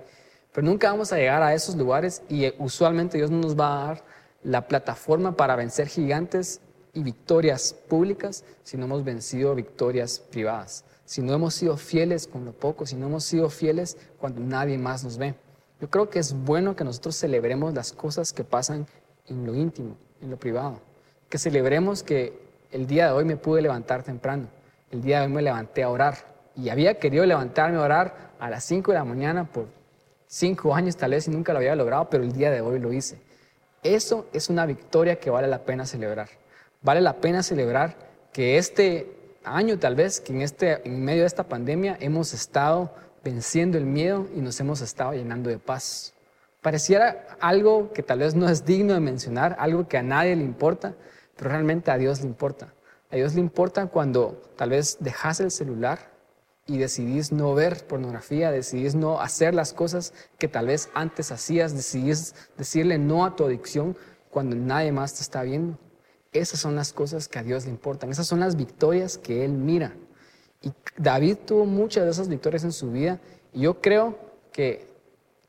Pero 0.53 0.66
nunca 0.66 0.90
vamos 0.90 1.12
a 1.12 1.16
llegar 1.16 1.42
a 1.42 1.55
esos 1.55 1.77
lugares 1.77 2.23
y 2.29 2.45
eh, 2.45 2.55
usualmente 2.59 3.16
Dios 3.16 3.31
no 3.31 3.38
nos 3.38 3.59
va 3.59 3.73
a 3.73 3.87
dar 3.87 4.05
la 4.42 4.68
plataforma 4.68 5.37
para 5.37 5.57
vencer 5.57 5.88
gigantes 5.88 6.61
y 6.92 7.03
victorias 7.03 7.73
públicas 7.88 8.45
si 8.62 8.77
no 8.77 8.85
hemos 8.85 9.03
vencido 9.03 9.55
victorias 9.55 10.18
privadas 10.18 10.85
si 11.12 11.21
no 11.21 11.35
hemos 11.35 11.55
sido 11.55 11.77
fieles 11.77 12.27
con 12.27 12.47
lo 12.47 12.53
poco, 12.53 12.87
si 12.87 12.97
no 12.97 13.07
hemos 13.07 13.25
sido 13.25 13.51
fieles 13.51 13.99
cuando 14.18 14.40
nadie 14.40 14.79
más 14.79 15.05
nos 15.05 15.18
ve. 15.18 15.35
Yo 15.79 15.90
creo 15.90 16.09
que 16.09 16.18
es 16.18 16.33
bueno 16.33 16.75
que 16.75 16.85
nosotros 16.85 17.16
celebremos 17.16 17.75
las 17.75 17.92
cosas 17.92 18.33
que 18.33 18.45
pasan 18.45 18.87
en 19.27 19.45
lo 19.45 19.55
íntimo, 19.55 19.97
en 20.23 20.31
lo 20.31 20.38
privado. 20.38 20.81
Que 21.29 21.37
celebremos 21.37 22.03
que 22.03 22.38
el 22.73 22.87
día 22.87 23.07
de 23.07 23.13
hoy 23.13 23.25
me 23.25 23.37
pude 23.37 23.63
levantar 23.63 24.03
temprano, 24.03 24.49
el 24.91 25.03
día 25.03 25.21
de 25.21 25.27
hoy 25.27 25.33
me 25.33 25.43
levanté 25.43 25.83
a 25.83 25.91
orar 25.91 26.17
y 26.57 26.69
había 26.69 26.99
querido 26.99 27.25
levantarme 27.25 27.79
a 27.79 27.83
orar 27.83 28.33
a 28.41 28.51
las 28.51 28.65
5 28.65 28.93
de 28.93 28.99
la 28.99 29.05
mañana 29.05 29.45
por 29.45 29.67
cinco 30.33 30.75
años 30.75 30.97
tal 30.97 31.11
vez 31.11 31.29
y 31.29 31.31
nunca 31.31 31.53
lo 31.53 31.59
había 31.59 31.77
logrado, 31.77 32.09
pero 32.09 32.25
el 32.25 32.33
día 32.33 32.51
de 32.51 32.63
hoy 32.63 32.79
lo 32.79 32.91
hice. 32.91 33.19
Eso 33.83 34.27
es 34.33 34.49
una 34.49 34.65
victoria 34.65 35.17
que 35.17 35.29
vale 35.29 35.47
la 35.47 35.59
pena 35.59 35.85
celebrar. 35.85 36.29
Vale 36.81 37.03
la 37.03 37.17
pena 37.21 37.43
celebrar 37.43 37.97
que 38.33 38.57
este 38.57 39.15
año 39.45 39.79
tal 39.79 39.95
vez 39.95 40.21
que 40.21 40.33
en, 40.33 40.41
este, 40.41 40.81
en 40.89 41.05
medio 41.05 41.21
de 41.21 41.27
esta 41.27 41.45
pandemia 41.45 41.99
hemos 42.01 42.33
estado 42.33 42.95
venciendo 43.23 43.77
el 43.77 43.85
miedo 43.85 44.27
y 44.35 44.41
nos 44.41 44.59
hemos 44.59 44.81
estado 44.81 45.13
llenando 45.13 45.51
de 45.51 45.59
paz. 45.59 46.15
Pareciera 46.63 47.27
algo 47.41 47.93
que 47.93 48.03
tal 48.03 48.21
vez 48.21 48.35
no 48.35 48.49
es 48.49 48.65
digno 48.65 48.95
de 48.95 49.01
mencionar, 49.01 49.57
algo 49.59 49.87
que 49.87 49.99
a 49.99 50.03
nadie 50.03 50.35
le 50.35 50.45
importa, 50.45 50.95
pero 51.37 51.51
realmente 51.51 51.90
a 51.90 51.99
Dios 51.99 52.21
le 52.21 52.27
importa. 52.27 52.73
A 53.11 53.16
Dios 53.16 53.35
le 53.35 53.40
importa 53.40 53.87
cuando 53.87 54.40
tal 54.57 54.71
vez 54.71 54.97
dejas 55.01 55.40
el 55.40 55.51
celular 55.51 56.12
y 56.66 56.79
decidís 56.79 57.33
no 57.33 57.55
ver 57.55 57.87
pornografía, 57.87 58.51
decidís 58.51 58.95
no 58.95 59.21
hacer 59.21 59.55
las 59.55 59.73
cosas 59.73 60.14
que 60.38 60.49
tal 60.49 60.68
vez 60.68 60.88
antes 60.95 61.33
hacías, 61.33 61.75
decidís 61.75 62.35
decirle 62.57 62.99
no 62.99 63.25
a 63.25 63.37
tu 63.37 63.45
adicción 63.45 63.97
cuando 64.31 64.57
nadie 64.57 64.92
más 64.92 65.14
te 65.14 65.23
está 65.23 65.42
viendo. 65.42 65.79
Esas 66.33 66.61
son 66.61 66.75
las 66.75 66.92
cosas 66.92 67.29
que 67.29 67.38
a 67.38 67.42
Dios 67.42 67.64
le 67.64 67.71
importan, 67.71 68.11
esas 68.11 68.27
son 68.27 68.40
las 68.40 68.57
victorias 68.57 69.18
que 69.18 69.45
Él 69.45 69.53
mira. 69.53 69.95
Y 70.62 70.73
David 70.97 71.38
tuvo 71.45 71.66
muchas 71.66 72.05
de 72.05 72.11
esas 72.11 72.29
victorias 72.29 72.64
en 72.64 72.73
su 72.73 72.90
vida 72.90 73.21
y 73.53 73.62
yo 73.62 73.81
creo 73.81 74.16
que 74.53 74.91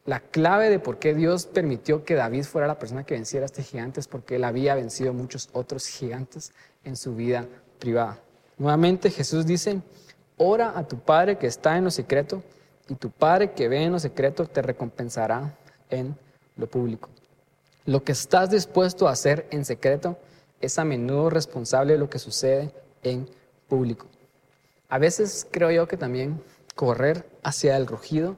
la 0.06 0.20
clave 0.20 0.70
de 0.70 0.80
por 0.80 1.00
qué 1.00 1.14
Dios 1.14 1.46
permitió 1.46 2.04
que 2.04 2.16
David 2.16 2.44
fuera 2.44 2.68
la 2.68 2.78
persona 2.78 3.06
que 3.06 3.14
venciera 3.14 3.46
a 3.46 3.48
este 3.48 3.64
gigante 3.64 4.00
es 4.00 4.08
porque 4.08 4.36
él 4.36 4.44
había 4.44 4.76
vencido 4.76 5.14
muchos 5.14 5.50
otros 5.54 5.88
gigantes 5.88 6.52
en 6.84 6.98
su 6.98 7.16
vida 7.16 7.48
privada. 7.80 8.20
Nuevamente 8.58 9.10
Jesús 9.10 9.46
dice, 9.46 9.82
ora 10.38 10.78
a 10.78 10.88
tu 10.88 11.00
Padre 11.00 11.38
que 11.38 11.48
está 11.48 11.78
en 11.78 11.86
lo 11.86 11.92
secreto 11.92 12.44
y 12.90 12.96
tu 12.96 13.10
Padre 13.10 13.52
que 13.52 13.70
ve 13.70 13.84
en 13.84 13.94
lo 13.94 14.00
secreto 14.00 14.46
te 14.46 14.62
recompensará 14.62 15.58
en 15.90 16.16
lo 16.58 16.68
público. 16.68 17.10
Lo 17.86 18.04
que 18.04 18.12
estás 18.12 18.50
dispuesto 18.50 19.08
a 19.08 19.12
hacer 19.12 19.48
en 19.52 19.64
secreto 19.64 20.18
es 20.60 20.80
a 20.80 20.86
menudo 20.86 21.30
responsable 21.30 21.94
de 21.94 22.00
lo 22.00 22.10
que 22.10 22.20
sucede 22.20 22.72
en 23.04 23.30
público. 23.68 24.08
A 24.90 24.98
veces 24.98 25.48
creo 25.50 25.72
yo 25.72 25.88
que 25.88 25.98
también 25.98 26.42
correr 26.76 27.26
hacia 27.44 27.76
el 27.78 27.88
rugido, 27.88 28.36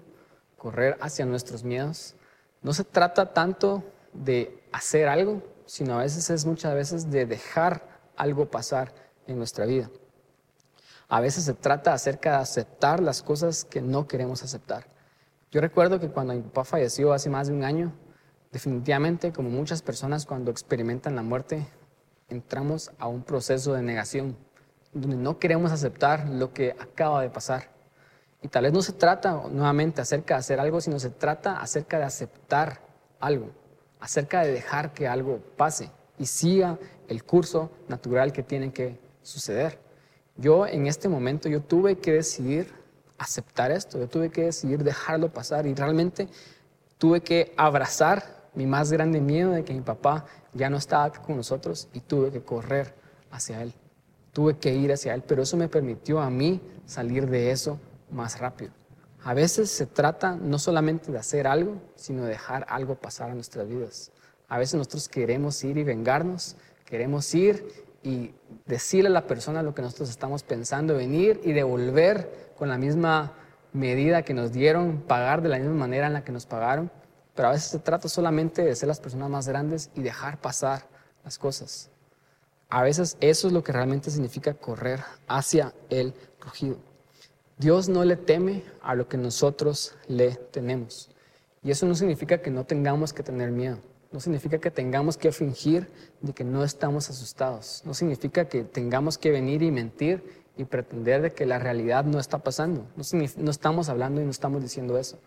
correr 0.65 0.97
hacia 0.99 1.27
nuestros 1.27 1.63
miedos, 1.63 2.15
no 2.63 2.73
se 2.73 2.83
trata 2.83 3.33
tanto 3.33 3.83
de 4.13 4.63
hacer 4.71 5.07
algo, 5.07 5.43
sino 5.67 5.93
a 5.93 6.01
veces 6.01 6.31
es 6.31 6.43
muchas 6.43 6.73
veces 6.73 7.11
de 7.11 7.27
dejar 7.27 7.87
algo 8.17 8.49
pasar 8.49 8.91
en 9.27 9.37
nuestra 9.37 9.67
vida. 9.67 9.91
A 11.07 11.21
veces 11.21 11.43
se 11.43 11.53
trata 11.53 11.93
acerca 11.93 12.31
de 12.31 12.37
aceptar 12.37 12.99
las 12.99 13.21
cosas 13.21 13.63
que 13.63 13.79
no 13.79 14.07
queremos 14.07 14.41
aceptar. 14.41 14.87
Yo 15.51 15.61
recuerdo 15.61 15.99
que 15.99 16.09
cuando 16.09 16.33
mi 16.33 16.41
papá 16.41 16.63
falleció 16.63 17.13
hace 17.13 17.29
más 17.29 17.47
de 17.47 17.53
un 17.53 17.63
año, 17.63 17.93
definitivamente, 18.51 19.31
como 19.31 19.51
muchas 19.51 19.83
personas 19.83 20.25
cuando 20.25 20.49
experimentan 20.49 21.15
la 21.15 21.21
muerte, 21.21 21.67
entramos 22.27 22.89
a 22.97 23.07
un 23.07 23.21
proceso 23.21 23.75
de 23.75 23.83
negación, 23.83 24.35
donde 24.93 25.15
no 25.15 25.37
queremos 25.37 25.71
aceptar 25.71 26.27
lo 26.27 26.53
que 26.53 26.71
acaba 26.71 27.21
de 27.21 27.29
pasar. 27.29 27.74
Y 28.41 28.47
tal 28.47 28.63
vez 28.63 28.73
no 28.73 28.81
se 28.81 28.93
trata 28.93 29.43
nuevamente 29.49 30.01
acerca 30.01 30.35
de 30.35 30.39
hacer 30.39 30.59
algo, 30.59 30.79
sino 30.81 30.99
se 30.99 31.09
trata 31.09 31.59
acerca 31.59 31.97
de 31.97 32.03
aceptar 32.03 32.81
algo, 33.19 33.49
acerca 33.99 34.43
de 34.43 34.51
dejar 34.51 34.93
que 34.93 35.07
algo 35.07 35.39
pase 35.57 35.89
y 36.19 36.25
siga 36.25 36.77
el 37.07 37.23
curso 37.23 37.71
natural 37.87 38.31
que 38.31 38.43
tiene 38.43 38.71
que 38.71 38.99
suceder. 39.21 39.79
Yo 40.37 40.67
en 40.67 40.87
este 40.87 41.09
momento 41.09 41.49
yo 41.49 41.61
tuve 41.61 41.97
que 41.97 42.13
decidir 42.13 42.73
aceptar 43.17 43.71
esto, 43.71 43.97
yo 43.97 44.07
tuve 44.07 44.29
que 44.29 44.43
decidir 44.43 44.83
dejarlo 44.83 45.31
pasar 45.31 45.65
y 45.65 45.73
realmente 45.73 46.27
tuve 46.97 47.21
que 47.21 47.53
abrazar 47.57 48.45
mi 48.53 48.65
más 48.65 48.91
grande 48.91 49.21
miedo 49.21 49.51
de 49.51 49.63
que 49.63 49.73
mi 49.73 49.81
papá 49.81 50.25
ya 50.53 50.69
no 50.69 50.77
estaba 50.77 51.11
con 51.11 51.37
nosotros 51.37 51.89
y 51.93 51.99
tuve 51.99 52.31
que 52.31 52.41
correr 52.41 52.93
hacia 53.31 53.61
él. 53.61 53.73
Tuve 54.31 54.57
que 54.57 54.73
ir 54.73 54.91
hacia 54.91 55.13
él, 55.13 55.23
pero 55.25 55.43
eso 55.43 55.57
me 55.57 55.69
permitió 55.69 56.19
a 56.19 56.29
mí 56.29 56.61
salir 56.85 57.29
de 57.29 57.51
eso 57.51 57.79
más 58.09 58.39
rápido. 58.39 58.71
A 59.23 59.33
veces 59.33 59.71
se 59.71 59.87
trata 59.87 60.35
no 60.35 60.59
solamente 60.59 61.11
de 61.11 61.17
hacer 61.17 61.47
algo, 61.47 61.81
sino 61.95 62.23
de 62.23 62.29
dejar 62.29 62.65
algo 62.69 62.95
pasar 62.95 63.31
a 63.31 63.33
nuestras 63.33 63.67
vidas. 63.67 64.11
A 64.47 64.59
veces 64.59 64.75
nosotros 64.75 65.09
queremos 65.09 65.63
ir 65.63 65.77
y 65.77 65.83
vengarnos, 65.83 66.55
queremos 66.85 67.33
ir 67.33 67.85
y 68.03 68.35
decirle 68.67 69.09
a 69.09 69.13
la 69.13 69.25
persona 69.25 69.63
lo 69.63 69.73
que 69.73 69.81
nosotros 69.81 70.11
estamos 70.11 70.43
pensando, 70.43 70.93
venir 70.93 71.41
y 71.43 71.53
devolver 71.53 72.51
con 72.55 72.69
la 72.69 72.77
misma 72.77 73.33
medida 73.73 74.21
que 74.21 74.35
nos 74.35 74.51
dieron, 74.53 75.01
pagar 75.01 75.41
de 75.41 75.49
la 75.49 75.57
misma 75.57 75.73
manera 75.73 76.05
en 76.05 76.13
la 76.13 76.23
que 76.23 76.31
nos 76.31 76.45
pagaron. 76.45 76.91
Pero 77.33 77.47
a 77.47 77.51
veces 77.51 77.69
se 77.71 77.79
trata 77.79 78.07
solamente 78.07 78.63
de 78.63 78.75
ser 78.75 78.87
las 78.87 78.99
personas 78.99 79.29
más 79.29 79.47
grandes 79.47 79.89
y 79.95 80.01
dejar 80.01 80.39
pasar 80.39 80.87
las 81.23 81.39
cosas. 81.39 81.89
A 82.69 82.83
veces 82.83 83.17
eso 83.21 83.47
es 83.47 83.53
lo 83.53 83.63
que 83.63 83.71
realmente 83.71 84.11
significa 84.11 84.53
correr 84.53 85.03
hacia 85.27 85.73
el 85.89 86.13
rugido. 86.39 86.77
Dios 87.57 87.87
no 87.87 88.03
le 88.03 88.17
teme 88.17 88.63
a 88.81 88.95
lo 88.95 89.07
que 89.07 89.15
nosotros 89.17 89.95
le 90.07 90.31
tenemos. 90.35 91.09
Y 91.63 91.71
eso 91.71 91.85
no 91.85 91.95
significa 91.95 92.39
que 92.39 92.51
no 92.51 92.65
tengamos 92.65 93.13
que 93.13 93.23
tener 93.23 93.51
miedo. 93.51 93.77
No 94.11 94.19
significa 94.19 94.57
que 94.57 94.71
tengamos 94.71 95.15
que 95.15 95.31
fingir 95.31 95.87
de 96.19 96.33
que 96.33 96.43
no 96.43 96.65
estamos 96.65 97.09
asustados. 97.09 97.81
No 97.85 97.93
significa 97.93 98.49
que 98.49 98.65
tengamos 98.65 99.17
que 99.17 99.31
venir 99.31 99.63
y 99.63 99.71
mentir 99.71 100.43
y 100.57 100.65
pretender 100.65 101.21
de 101.21 101.31
que 101.31 101.45
la 101.45 101.57
realidad 101.57 102.03
no 102.03 102.19
está 102.19 102.39
pasando. 102.39 102.85
No, 102.97 103.03
no 103.37 103.51
estamos 103.51 103.87
hablando 103.87 104.21
y 104.21 104.25
no 104.25 104.31
estamos 104.31 104.61
diciendo 104.61 104.97
eso. 104.97 105.17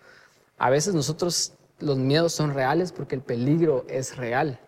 A 0.59 0.69
veces 0.69 0.95
nosotros 0.95 1.55
los 1.79 1.97
miedos 1.97 2.35
son 2.35 2.53
reales 2.53 2.93
porque 2.93 3.15
el 3.15 3.23
peligro 3.23 3.87
es 3.89 4.19
real. 4.19 4.61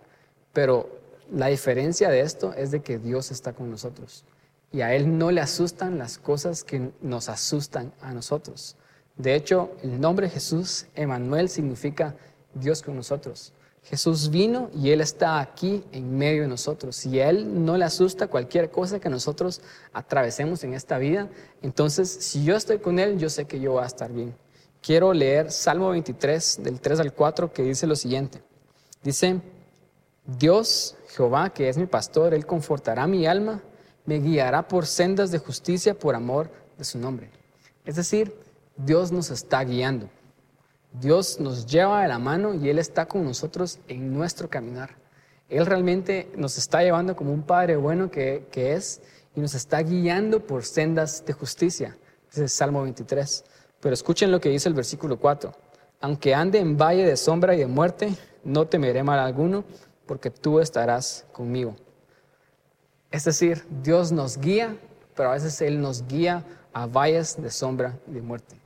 Pero 0.54 0.88
la 1.30 1.48
diferencia 1.48 2.08
de 2.08 2.20
esto 2.20 2.54
es 2.54 2.70
de 2.70 2.80
que 2.80 2.98
Dios 2.98 3.30
está 3.30 3.52
con 3.52 3.70
nosotros 3.70 4.24
y 4.72 4.82
a 4.82 4.94
Él 4.94 5.18
no 5.18 5.30
le 5.30 5.40
asustan 5.40 5.98
las 5.98 6.18
cosas 6.18 6.64
que 6.64 6.90
nos 7.00 7.28
asustan 7.28 7.92
a 8.00 8.12
nosotros. 8.12 8.76
De 9.16 9.34
hecho, 9.34 9.72
el 9.82 10.00
nombre 10.00 10.30
Jesús, 10.30 10.86
Emanuel, 10.94 11.48
significa 11.48 12.14
Dios 12.54 12.82
con 12.82 12.96
nosotros. 12.96 13.52
Jesús 13.84 14.30
vino 14.30 14.70
y 14.74 14.90
Él 14.90 15.00
está 15.00 15.40
aquí 15.40 15.84
en 15.92 16.16
medio 16.16 16.42
de 16.42 16.48
nosotros. 16.48 17.04
Y 17.06 17.20
a 17.20 17.28
Él 17.28 17.64
no 17.64 17.76
le 17.76 17.84
asusta 17.84 18.28
cualquier 18.28 18.70
cosa 18.70 19.00
que 19.00 19.08
nosotros 19.08 19.62
atravesemos 19.92 20.62
en 20.64 20.74
esta 20.74 20.98
vida, 20.98 21.28
entonces 21.62 22.08
si 22.08 22.44
yo 22.44 22.56
estoy 22.56 22.78
con 22.78 22.98
Él, 22.98 23.18
yo 23.18 23.30
sé 23.30 23.46
que 23.46 23.60
yo 23.60 23.72
voy 23.72 23.82
a 23.82 23.86
estar 23.86 24.12
bien. 24.12 24.34
Quiero 24.82 25.12
leer 25.12 25.50
Salmo 25.50 25.90
23, 25.90 26.60
del 26.62 26.80
3 26.80 27.00
al 27.00 27.12
4, 27.12 27.52
que 27.52 27.62
dice 27.62 27.86
lo 27.86 27.96
siguiente. 27.96 28.42
Dice, 29.02 29.40
Dios, 30.24 30.96
Jehová, 31.08 31.50
que 31.50 31.68
es 31.68 31.76
mi 31.76 31.86
pastor, 31.86 32.32
Él 32.32 32.46
confortará 32.46 33.06
mi 33.06 33.26
alma 33.26 33.62
me 34.10 34.18
guiará 34.18 34.66
por 34.66 34.86
sendas 34.86 35.30
de 35.30 35.38
justicia 35.38 35.94
por 35.94 36.16
amor 36.16 36.50
de 36.76 36.82
su 36.82 36.98
nombre. 36.98 37.30
Es 37.84 37.94
decir, 37.94 38.34
Dios 38.76 39.12
nos 39.12 39.30
está 39.30 39.62
guiando. 39.62 40.10
Dios 41.00 41.38
nos 41.38 41.64
lleva 41.64 42.02
de 42.02 42.08
la 42.08 42.18
mano 42.18 42.52
y 42.52 42.68
Él 42.68 42.80
está 42.80 43.06
con 43.06 43.22
nosotros 43.22 43.78
en 43.86 44.12
nuestro 44.12 44.50
caminar. 44.50 44.96
Él 45.48 45.64
realmente 45.64 46.28
nos 46.36 46.58
está 46.58 46.82
llevando 46.82 47.14
como 47.14 47.32
un 47.32 47.44
Padre 47.44 47.76
bueno 47.76 48.10
que, 48.10 48.48
que 48.50 48.72
es 48.72 49.00
y 49.36 49.40
nos 49.40 49.54
está 49.54 49.80
guiando 49.80 50.44
por 50.44 50.64
sendas 50.64 51.24
de 51.24 51.32
justicia. 51.32 51.96
Ese 52.32 52.46
es 52.46 52.52
Salmo 52.52 52.82
23. 52.82 53.44
Pero 53.78 53.94
escuchen 53.94 54.32
lo 54.32 54.40
que 54.40 54.48
dice 54.48 54.68
el 54.68 54.74
versículo 54.74 55.20
4. 55.20 55.52
Aunque 56.00 56.34
ande 56.34 56.58
en 56.58 56.76
valle 56.76 57.06
de 57.06 57.16
sombra 57.16 57.54
y 57.54 57.58
de 57.58 57.68
muerte, 57.68 58.12
no 58.42 58.66
temeré 58.66 59.04
mal 59.04 59.20
alguno, 59.20 59.62
porque 60.04 60.30
tú 60.30 60.58
estarás 60.58 61.26
conmigo. 61.30 61.76
Es 63.10 63.24
decir, 63.24 63.64
Dios 63.82 64.12
nos 64.12 64.38
guía, 64.38 64.76
pero 65.16 65.30
a 65.30 65.34
veces 65.34 65.60
Él 65.62 65.80
nos 65.80 66.06
guía 66.06 66.44
a 66.72 66.86
valles 66.86 67.40
de 67.40 67.50
sombra 67.50 67.98
y 68.06 68.12
de 68.12 68.22
muerte. 68.22 68.56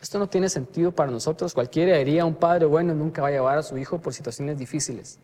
Esto 0.00 0.18
no 0.18 0.28
tiene 0.28 0.48
sentido 0.48 0.92
para 0.92 1.10
nosotros. 1.10 1.54
Cualquiera 1.54 1.96
diría, 1.96 2.24
un 2.24 2.34
padre 2.34 2.66
bueno 2.66 2.94
nunca 2.94 3.22
va 3.22 3.28
a 3.28 3.30
llevar 3.30 3.58
a 3.58 3.62
su 3.62 3.78
hijo 3.78 4.00
por 4.00 4.12
situaciones 4.12 4.58
difíciles. 4.58 5.18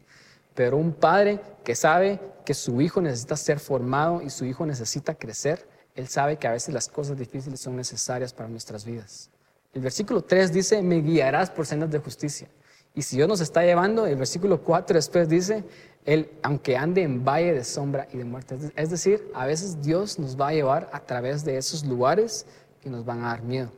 Pero 0.54 0.76
un 0.76 0.92
padre 0.92 1.40
que 1.64 1.74
sabe 1.74 2.20
que 2.44 2.54
su 2.54 2.80
hijo 2.80 3.00
necesita 3.00 3.36
ser 3.36 3.58
formado 3.60 4.22
y 4.22 4.30
su 4.30 4.44
hijo 4.44 4.64
necesita 4.64 5.14
crecer, 5.14 5.68
él 5.94 6.08
sabe 6.08 6.36
que 6.36 6.46
a 6.46 6.52
veces 6.52 6.72
las 6.72 6.88
cosas 6.88 7.18
difíciles 7.18 7.60
son 7.60 7.76
necesarias 7.76 8.32
para 8.32 8.48
nuestras 8.48 8.84
vidas. 8.84 9.30
El 9.74 9.82
versículo 9.82 10.22
3 10.22 10.52
dice, 10.52 10.80
me 10.80 11.00
guiarás 11.00 11.50
por 11.50 11.66
sendas 11.66 11.90
de 11.90 11.98
justicia. 11.98 12.48
Y 12.94 13.02
si 13.02 13.16
Dios 13.16 13.28
nos 13.28 13.40
está 13.40 13.62
llevando, 13.62 14.06
el 14.06 14.16
versículo 14.16 14.62
4 14.62 14.94
después 14.94 15.28
dice, 15.28 15.64
él, 16.08 16.30
aunque 16.42 16.74
ande 16.74 17.02
en 17.02 17.22
valle 17.22 17.52
de 17.52 17.62
sombra 17.64 18.08
y 18.10 18.16
de 18.16 18.24
muerte. 18.24 18.56
Es 18.76 18.88
decir, 18.88 19.30
a 19.34 19.44
veces 19.44 19.82
Dios 19.82 20.18
nos 20.18 20.40
va 20.40 20.48
a 20.48 20.52
llevar 20.52 20.88
a 20.90 21.00
través 21.00 21.44
de 21.44 21.58
esos 21.58 21.84
lugares 21.84 22.46
que 22.80 22.88
nos 22.88 23.04
van 23.04 23.22
a 23.22 23.28
dar 23.28 23.42
miedo. 23.42 23.70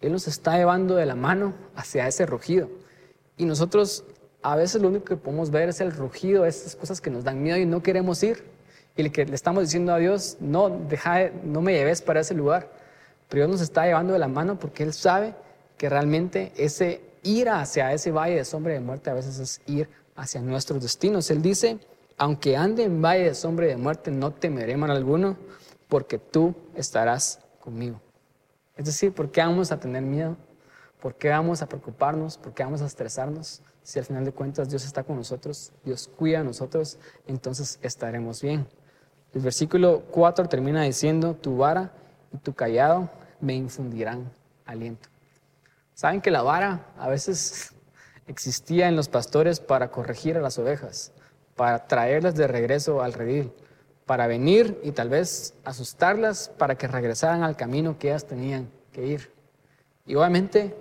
Él 0.00 0.12
nos 0.12 0.26
está 0.26 0.56
llevando 0.56 0.94
de 0.94 1.04
la 1.04 1.14
mano 1.14 1.52
hacia 1.76 2.08
ese 2.08 2.24
rugido. 2.24 2.70
Y 3.36 3.44
nosotros 3.44 4.04
a 4.40 4.56
veces 4.56 4.80
lo 4.80 4.88
único 4.88 5.04
que 5.04 5.16
podemos 5.16 5.50
ver 5.50 5.68
es 5.68 5.82
el 5.82 5.92
rugido, 5.92 6.46
esas 6.46 6.76
cosas 6.76 7.02
que 7.02 7.10
nos 7.10 7.24
dan 7.24 7.42
miedo 7.42 7.58
y 7.58 7.66
no 7.66 7.82
queremos 7.82 8.22
ir. 8.22 8.42
Y 8.96 9.02
le, 9.02 9.10
le 9.10 9.34
estamos 9.34 9.64
diciendo 9.64 9.92
a 9.92 9.98
Dios, 9.98 10.38
no, 10.40 10.70
deja, 10.70 11.28
no 11.44 11.60
me 11.60 11.74
lleves 11.74 12.00
para 12.00 12.20
ese 12.20 12.32
lugar. 12.32 12.70
Pero 13.28 13.42
Dios 13.42 13.50
nos 13.50 13.60
está 13.60 13.84
llevando 13.84 14.14
de 14.14 14.18
la 14.18 14.28
mano 14.28 14.58
porque 14.58 14.82
Él 14.82 14.94
sabe 14.94 15.34
que 15.76 15.90
realmente 15.90 16.52
ese 16.56 17.02
ir 17.22 17.50
hacia 17.50 17.92
ese 17.92 18.10
valle 18.10 18.36
de 18.36 18.46
sombra 18.46 18.72
y 18.72 18.76
de 18.76 18.80
muerte 18.80 19.10
a 19.10 19.14
veces 19.14 19.38
es 19.38 19.60
ir 19.66 19.90
hacia 20.16 20.40
nuestros 20.40 20.82
destinos. 20.82 21.30
Él 21.30 21.42
dice, 21.42 21.78
aunque 22.18 22.56
ande 22.56 22.84
en 22.84 23.00
valle 23.00 23.24
de 23.24 23.34
sombra 23.34 23.66
y 23.66 23.70
de 23.70 23.76
muerte, 23.76 24.10
no 24.10 24.32
temeré 24.32 24.76
mal 24.76 24.90
alguno, 24.90 25.36
porque 25.88 26.18
tú 26.18 26.54
estarás 26.74 27.40
conmigo. 27.60 28.00
Es 28.76 28.86
decir, 28.86 29.12
¿por 29.12 29.30
qué 29.30 29.40
vamos 29.40 29.72
a 29.72 29.80
tener 29.80 30.02
miedo? 30.02 30.36
¿Por 31.00 31.14
qué 31.14 31.30
vamos 31.30 31.62
a 31.62 31.68
preocuparnos? 31.68 32.36
¿Por 32.36 32.52
qué 32.52 32.62
vamos 32.62 32.82
a 32.82 32.86
estresarnos? 32.86 33.62
Si 33.82 33.98
al 33.98 34.04
final 34.04 34.24
de 34.24 34.32
cuentas 34.32 34.68
Dios 34.68 34.84
está 34.84 35.02
con 35.02 35.16
nosotros, 35.16 35.72
Dios 35.84 36.10
cuida 36.14 36.38
de 36.38 36.44
nosotros, 36.44 36.98
entonces 37.26 37.78
estaremos 37.82 38.42
bien. 38.42 38.66
El 39.32 39.40
versículo 39.40 40.02
4 40.10 40.48
termina 40.48 40.82
diciendo, 40.82 41.34
tu 41.34 41.56
vara 41.56 41.92
y 42.32 42.38
tu 42.38 42.52
callado 42.52 43.08
me 43.40 43.54
infundirán 43.54 44.30
aliento. 44.66 45.08
¿Saben 45.94 46.20
que 46.20 46.30
la 46.30 46.42
vara 46.42 46.86
a 46.98 47.08
veces 47.08 47.74
existía 48.30 48.88
en 48.88 48.96
los 48.96 49.08
pastores 49.08 49.58
para 49.60 49.90
corregir 49.90 50.36
a 50.36 50.40
las 50.40 50.58
ovejas, 50.58 51.12
para 51.56 51.86
traerlas 51.86 52.36
de 52.36 52.46
regreso 52.46 53.02
al 53.02 53.12
redil, 53.12 53.52
para 54.06 54.26
venir 54.26 54.80
y 54.84 54.92
tal 54.92 55.08
vez 55.08 55.54
asustarlas 55.64 56.50
para 56.56 56.76
que 56.76 56.86
regresaran 56.86 57.42
al 57.42 57.56
camino 57.56 57.98
que 57.98 58.08
ellas 58.08 58.26
tenían 58.26 58.70
que 58.92 59.06
ir. 59.06 59.32
Y 60.06 60.14
obviamente 60.14 60.76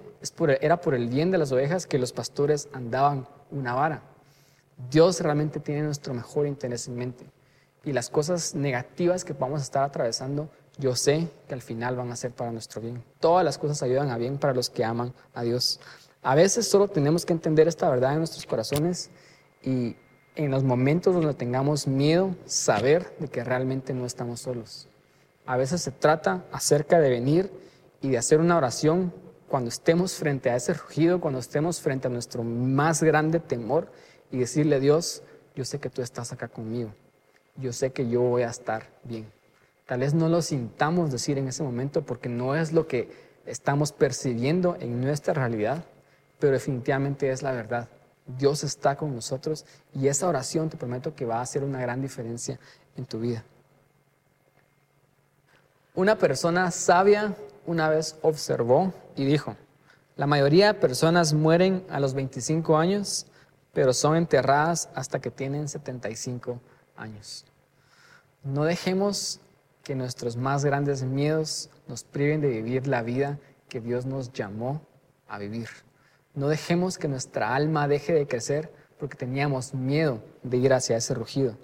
era 0.61 0.79
por 0.79 0.93
el 0.93 1.07
bien 1.07 1.31
de 1.31 1.37
las 1.37 1.51
ovejas 1.51 1.87
que 1.87 1.97
los 1.97 2.13
pastores 2.13 2.69
andaban 2.71 3.27
una 3.51 3.73
vara. 3.73 4.03
Dios 4.89 5.19
realmente 5.19 5.59
tiene 5.59 5.81
nuestro 5.81 6.13
mejor 6.13 6.45
interés 6.47 6.87
en 6.87 6.95
mente. 6.95 7.25
Y 7.83 7.93
las 7.93 8.09
cosas 8.09 8.53
negativas 8.55 9.23
que 9.23 9.33
vamos 9.33 9.61
a 9.61 9.63
estar 9.63 9.83
atravesando, 9.83 10.49
yo 10.77 10.95
sé 10.95 11.27
que 11.47 11.53
al 11.53 11.61
final 11.61 11.95
van 11.95 12.11
a 12.11 12.15
ser 12.15 12.31
para 12.31 12.51
nuestro 12.51 12.81
bien. 12.81 13.03
Todas 13.19 13.43
las 13.43 13.57
cosas 13.57 13.81
ayudan 13.81 14.09
a 14.09 14.17
bien 14.17 14.37
para 14.37 14.53
los 14.53 14.69
que 14.69 14.83
aman 14.83 15.13
a 15.33 15.43
Dios. 15.43 15.79
A 16.21 16.35
veces 16.35 16.67
solo 16.67 16.87
tenemos 16.87 17.25
que 17.25 17.33
entender 17.33 17.67
esta 17.67 17.89
verdad 17.89 18.11
en 18.13 18.19
nuestros 18.19 18.45
corazones 18.45 19.09
y 19.63 19.95
en 20.35 20.51
los 20.51 20.63
momentos 20.63 21.13
donde 21.13 21.33
tengamos 21.33 21.87
miedo, 21.87 22.35
saber 22.45 23.13
de 23.19 23.27
que 23.27 23.43
realmente 23.43 23.93
no 23.93 24.05
estamos 24.05 24.41
solos. 24.41 24.87
A 25.45 25.57
veces 25.57 25.81
se 25.81 25.91
trata 25.91 26.45
acerca 26.51 26.99
de 26.99 27.09
venir 27.09 27.51
y 28.01 28.09
de 28.09 28.17
hacer 28.17 28.39
una 28.39 28.57
oración 28.57 29.13
cuando 29.47 29.69
estemos 29.69 30.13
frente 30.13 30.49
a 30.49 30.55
ese 30.55 30.73
rugido, 30.73 31.19
cuando 31.19 31.39
estemos 31.39 31.81
frente 31.81 32.07
a 32.07 32.11
nuestro 32.11 32.43
más 32.43 33.01
grande 33.01 33.39
temor 33.39 33.91
y 34.31 34.37
decirle 34.37 34.75
a 34.75 34.79
Dios, 34.79 35.23
yo 35.55 35.65
sé 35.65 35.79
que 35.79 35.89
tú 35.89 36.01
estás 36.01 36.31
acá 36.31 36.47
conmigo, 36.47 36.91
yo 37.57 37.73
sé 37.73 37.91
que 37.91 38.07
yo 38.07 38.21
voy 38.21 38.43
a 38.43 38.49
estar 38.49 38.89
bien. 39.03 39.25
Tal 39.85 40.01
vez 40.01 40.13
no 40.13 40.29
lo 40.29 40.41
sintamos 40.41 41.11
decir 41.11 41.37
en 41.37 41.47
ese 41.47 41.63
momento 41.63 42.05
porque 42.05 42.29
no 42.29 42.55
es 42.55 42.71
lo 42.73 42.87
que 42.87 43.09
estamos 43.45 43.91
percibiendo 43.91 44.77
en 44.79 45.01
nuestra 45.01 45.33
realidad, 45.33 45.83
pero 46.39 46.53
definitivamente 46.53 47.29
es 47.29 47.41
la 47.41 47.51
verdad. 47.51 47.87
Dios 48.37 48.63
está 48.63 48.95
con 48.95 49.13
nosotros 49.13 49.65
y 49.93 50.07
esa 50.07 50.27
oración 50.27 50.69
te 50.69 50.77
prometo 50.77 51.15
que 51.15 51.25
va 51.25 51.37
a 51.37 51.41
hacer 51.41 51.63
una 51.63 51.81
gran 51.81 52.01
diferencia 52.01 52.59
en 52.95 53.05
tu 53.05 53.19
vida. 53.19 53.43
Una 55.95 56.17
persona 56.17 56.71
sabia 56.71 57.35
una 57.65 57.89
vez 57.89 58.17
observó 58.21 58.93
y 59.15 59.25
dijo, 59.25 59.55
la 60.15 60.27
mayoría 60.27 60.67
de 60.67 60.79
personas 60.79 61.33
mueren 61.33 61.83
a 61.89 61.99
los 61.99 62.13
25 62.13 62.77
años, 62.77 63.25
pero 63.73 63.93
son 63.93 64.15
enterradas 64.15 64.89
hasta 64.93 65.19
que 65.19 65.31
tienen 65.31 65.67
75 65.67 66.59
años. 66.95 67.45
No 68.43 68.63
dejemos 68.63 69.39
que 69.83 69.95
nuestros 69.95 70.37
más 70.37 70.63
grandes 70.63 71.03
miedos 71.03 71.69
nos 71.87 72.03
priven 72.03 72.41
de 72.41 72.49
vivir 72.49 72.87
la 72.87 73.01
vida 73.01 73.39
que 73.67 73.81
Dios 73.81 74.05
nos 74.05 74.31
llamó 74.31 74.81
a 75.27 75.37
vivir. 75.37 75.69
No 76.35 76.47
dejemos 76.47 76.97
que 76.97 77.07
nuestra 77.07 77.55
alma 77.55 77.87
deje 77.87 78.13
de 78.13 78.27
crecer 78.27 78.71
porque 78.99 79.17
teníamos 79.17 79.73
miedo 79.73 80.21
de 80.43 80.57
ir 80.57 80.73
hacia 80.73 80.97
ese 80.97 81.13
rugido. 81.13 81.55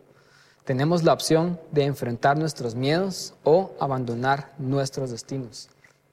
Tenemos 0.64 1.04
la 1.04 1.14
opción 1.14 1.60
de 1.72 1.84
enfrentar 1.84 2.38
nuestros 2.38 2.74
miedos 2.74 3.36
o 3.44 3.76
abandonar 3.80 4.54
nuestros 4.58 5.12
destinos. 5.12 5.70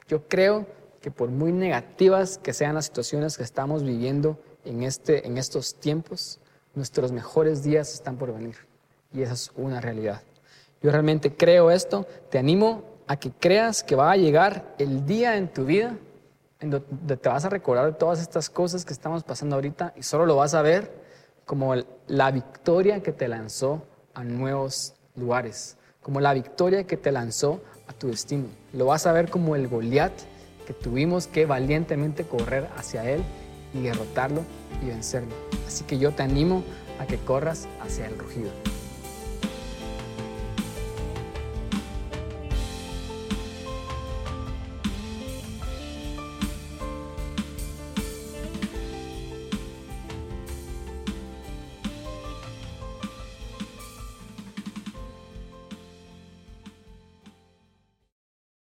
Yo 0.08 0.28
creo 0.28 0.66
que 1.00 1.10
por 1.10 1.30
muy 1.30 1.52
negativas 1.52 2.38
que 2.38 2.52
sean 2.52 2.74
las 2.74 2.84
situaciones 2.84 3.38
que 3.38 3.42
estamos 3.42 3.82
viviendo 3.82 4.38
en, 4.64 4.82
este, 4.82 5.26
en 5.26 5.38
estos 5.38 5.74
tiempos, 5.76 6.38
nuestros 6.74 7.12
mejores 7.12 7.62
días 7.62 7.94
están 7.94 8.16
por 8.16 8.34
venir. 8.34 8.56
Y 9.12 9.22
esa 9.22 9.32
es 9.32 9.50
una 9.56 9.80
realidad. 9.80 10.22
Yo 10.82 10.90
realmente 10.90 11.34
creo 11.34 11.70
esto. 11.70 12.06
Te 12.30 12.38
animo 12.38 12.84
a 13.06 13.16
que 13.16 13.30
creas 13.30 13.82
que 13.82 13.96
va 13.96 14.10
a 14.10 14.16
llegar 14.16 14.74
el 14.78 15.06
día 15.06 15.36
en 15.36 15.48
tu 15.48 15.64
vida 15.64 15.96
en 16.62 16.70
donde 16.70 17.16
te 17.16 17.28
vas 17.28 17.44
a 17.44 17.48
recordar 17.48 17.98
todas 17.98 18.20
estas 18.20 18.48
cosas 18.48 18.84
que 18.84 18.92
estamos 18.92 19.24
pasando 19.24 19.56
ahorita 19.56 19.92
y 19.96 20.02
solo 20.02 20.26
lo 20.26 20.36
vas 20.36 20.54
a 20.54 20.62
ver 20.62 20.90
como 21.44 21.74
la 22.06 22.30
victoria 22.30 23.02
que 23.02 23.12
te 23.12 23.28
lanzó 23.28 23.82
a 24.14 24.22
nuevos 24.22 24.94
lugares, 25.16 25.76
como 26.00 26.20
la 26.20 26.32
victoria 26.32 26.84
que 26.84 26.96
te 26.96 27.10
lanzó 27.10 27.60
a 27.88 27.92
tu 27.92 28.08
destino. 28.08 28.46
Lo 28.72 28.86
vas 28.86 29.06
a 29.06 29.12
ver 29.12 29.28
como 29.28 29.56
el 29.56 29.68
Goliat 29.68 30.12
que 30.66 30.72
tuvimos 30.72 31.26
que 31.26 31.46
valientemente 31.46 32.24
correr 32.24 32.68
hacia 32.76 33.10
él 33.10 33.22
y 33.74 33.82
derrotarlo 33.82 34.42
y 34.82 34.86
vencerlo. 34.86 35.34
Así 35.66 35.82
que 35.84 35.98
yo 35.98 36.12
te 36.12 36.22
animo 36.22 36.62
a 37.00 37.06
que 37.06 37.18
corras 37.18 37.66
hacia 37.80 38.06
el 38.06 38.16
rugido. 38.16 38.50